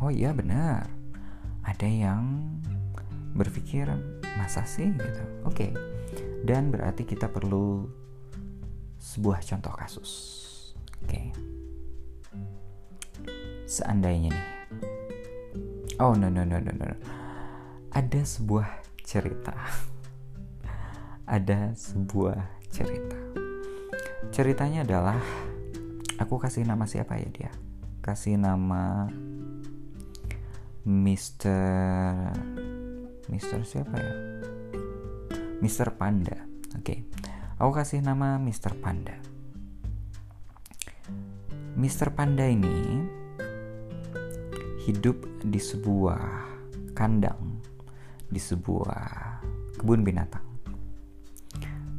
[0.00, 0.88] oh iya benar.
[1.62, 2.24] Ada yang
[3.36, 3.86] berpikir
[4.40, 5.22] masa sih gitu.
[5.44, 5.70] Oke.
[5.70, 5.91] Okay
[6.42, 7.86] dan berarti kita perlu
[8.98, 10.10] sebuah contoh kasus.
[11.02, 11.34] Oke.
[13.66, 14.46] Seandainya nih.
[16.02, 16.86] Oh no no no no no.
[17.94, 18.68] Ada sebuah
[19.06, 19.54] cerita.
[21.34, 22.38] Ada sebuah
[22.70, 23.18] cerita.
[24.32, 25.18] Ceritanya adalah
[26.18, 27.52] aku kasih nama siapa ya dia?
[28.02, 29.06] Kasih nama
[30.82, 32.34] Mr.
[33.30, 33.60] Mr.
[33.62, 34.31] siapa ya?
[35.62, 35.94] Mr.
[35.94, 36.42] Panda.
[36.74, 36.82] Oke.
[36.82, 36.98] Okay.
[37.62, 38.74] Aku kasih nama Mr.
[38.82, 39.14] Panda.
[41.78, 42.10] Mr.
[42.10, 43.06] Panda ini
[44.82, 46.50] hidup di sebuah
[46.98, 47.62] kandang
[48.26, 49.38] di sebuah
[49.78, 50.42] kebun binatang.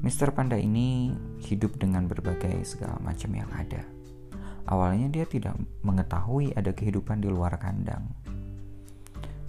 [0.04, 0.36] Mr.
[0.36, 1.16] Panda ini
[1.48, 3.88] hidup dengan berbagai segala macam yang ada.
[4.68, 5.56] Awalnya dia tidak
[5.88, 8.12] mengetahui ada kehidupan di luar kandang.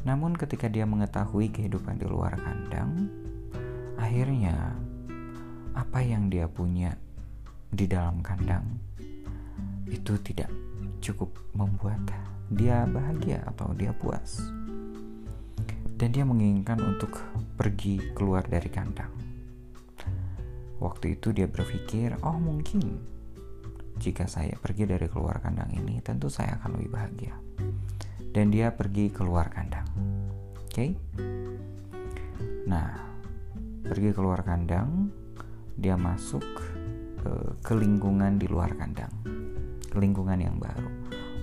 [0.06, 3.10] Namun ketika dia mengetahui kehidupan di luar kandang,
[3.98, 4.74] akhirnya
[5.74, 6.94] apa yang dia punya
[7.74, 8.66] di dalam kandang
[9.90, 10.50] itu tidak
[11.02, 12.00] cukup membuat
[12.48, 14.40] dia bahagia atau dia puas.
[15.94, 17.22] Dan dia menginginkan untuk
[17.54, 19.12] pergi keluar dari kandang.
[20.82, 22.98] Waktu itu dia berpikir, "Oh, mungkin
[24.02, 27.34] jika saya pergi dari keluar kandang ini, tentu saya akan lebih bahagia."
[28.34, 29.86] Dan dia pergi keluar kandang.
[30.66, 30.74] Oke?
[30.74, 30.90] Okay?
[32.66, 33.13] Nah,
[33.84, 35.12] pergi keluar kandang,
[35.76, 36.44] dia masuk
[37.28, 39.12] uh, ke lingkungan di luar kandang,
[39.84, 40.88] ke lingkungan yang baru.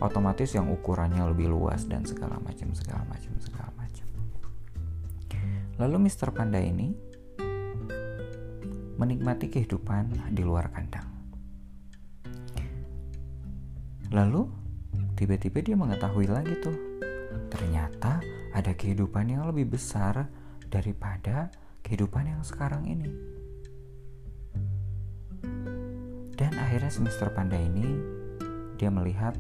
[0.02, 4.08] Otomatis yang ukurannya lebih luas dan segala macam, segala macam, segala macam.
[5.78, 6.34] Lalu Mr.
[6.34, 6.90] Panda ini
[8.98, 11.06] menikmati kehidupan di luar kandang.
[14.10, 14.50] Lalu
[15.14, 16.78] tiba-tiba dia mengetahui lagi tuh
[17.54, 18.20] ternyata
[18.52, 20.28] ada kehidupan yang lebih besar
[20.68, 21.48] daripada
[21.86, 23.10] kehidupan yang sekarang ini
[26.38, 27.98] dan akhirnya semester panda ini
[28.78, 29.38] dia melihat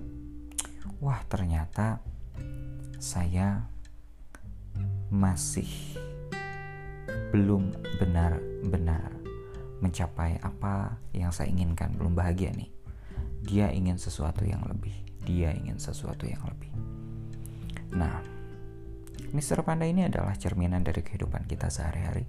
[1.01, 2.01] wah ternyata
[3.01, 3.65] saya
[5.09, 5.67] masih
[7.33, 9.09] belum benar-benar
[9.81, 12.69] mencapai apa yang saya inginkan belum bahagia nih
[13.41, 16.73] dia ingin sesuatu yang lebih dia ingin sesuatu yang lebih.
[17.93, 18.21] Nah,
[19.31, 19.63] Mr.
[19.63, 22.27] Panda ini adalah cerminan dari kehidupan kita sehari-hari.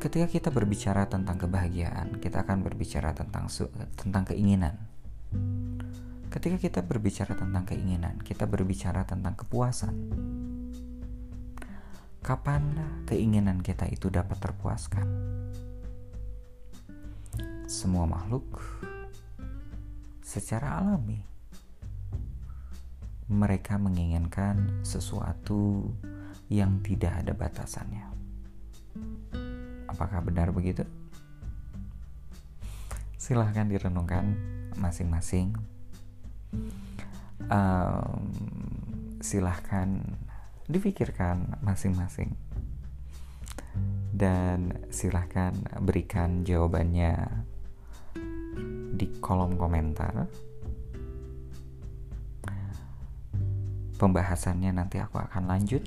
[0.00, 3.50] Ketika kita berbicara tentang kebahagiaan, kita akan berbicara tentang
[3.98, 4.80] tentang keinginan.
[6.30, 9.94] Ketika kita berbicara tentang keinginan, kita berbicara tentang kepuasan.
[12.22, 12.62] Kapan
[13.04, 15.30] keinginan kita itu dapat terpuaskan?
[17.70, 18.66] semua makhluk
[20.30, 21.18] secara alami
[23.26, 25.90] mereka menginginkan sesuatu
[26.46, 28.06] yang tidak ada batasannya.
[29.90, 30.86] Apakah benar begitu?
[33.18, 34.38] Silahkan direnungkan
[34.78, 35.54] masing-masing.
[37.50, 38.30] Um,
[39.18, 39.98] silahkan
[40.70, 42.38] difikirkan masing-masing
[44.14, 47.46] dan silahkan berikan jawabannya
[48.94, 50.26] di kolom komentar.
[54.00, 55.84] Pembahasannya nanti aku akan lanjut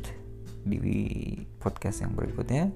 [0.64, 2.70] di podcast yang berikutnya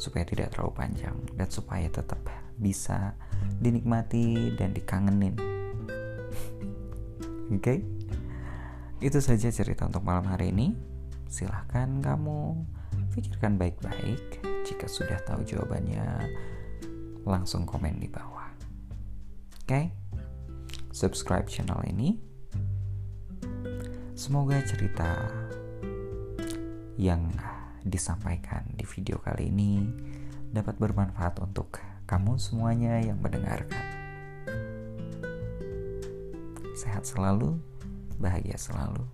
[0.00, 2.24] supaya tidak terlalu panjang dan supaya tetap
[2.56, 3.12] bisa
[3.60, 5.36] dinikmati dan dikangenin.
[7.52, 7.60] Oke.
[7.60, 7.78] Okay?
[9.00, 10.72] Itu saja cerita untuk malam hari ini.
[11.28, 12.64] Silahkan kamu
[13.12, 14.40] pikirkan baik-baik.
[14.64, 16.04] Jika sudah tahu jawabannya,
[17.24, 18.39] langsung komen di bawah
[19.70, 19.94] okay?
[20.90, 22.18] subscribe channel ini.
[24.18, 25.30] Semoga cerita
[26.98, 27.30] yang
[27.86, 29.80] disampaikan di video kali ini
[30.50, 33.86] dapat bermanfaat untuk kamu semuanya yang mendengarkan.
[36.74, 37.56] Sehat selalu,
[38.18, 39.06] bahagia selalu.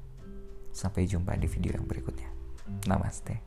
[0.73, 2.33] Sampai jumpa di video yang berikutnya.
[2.89, 3.45] Namaste.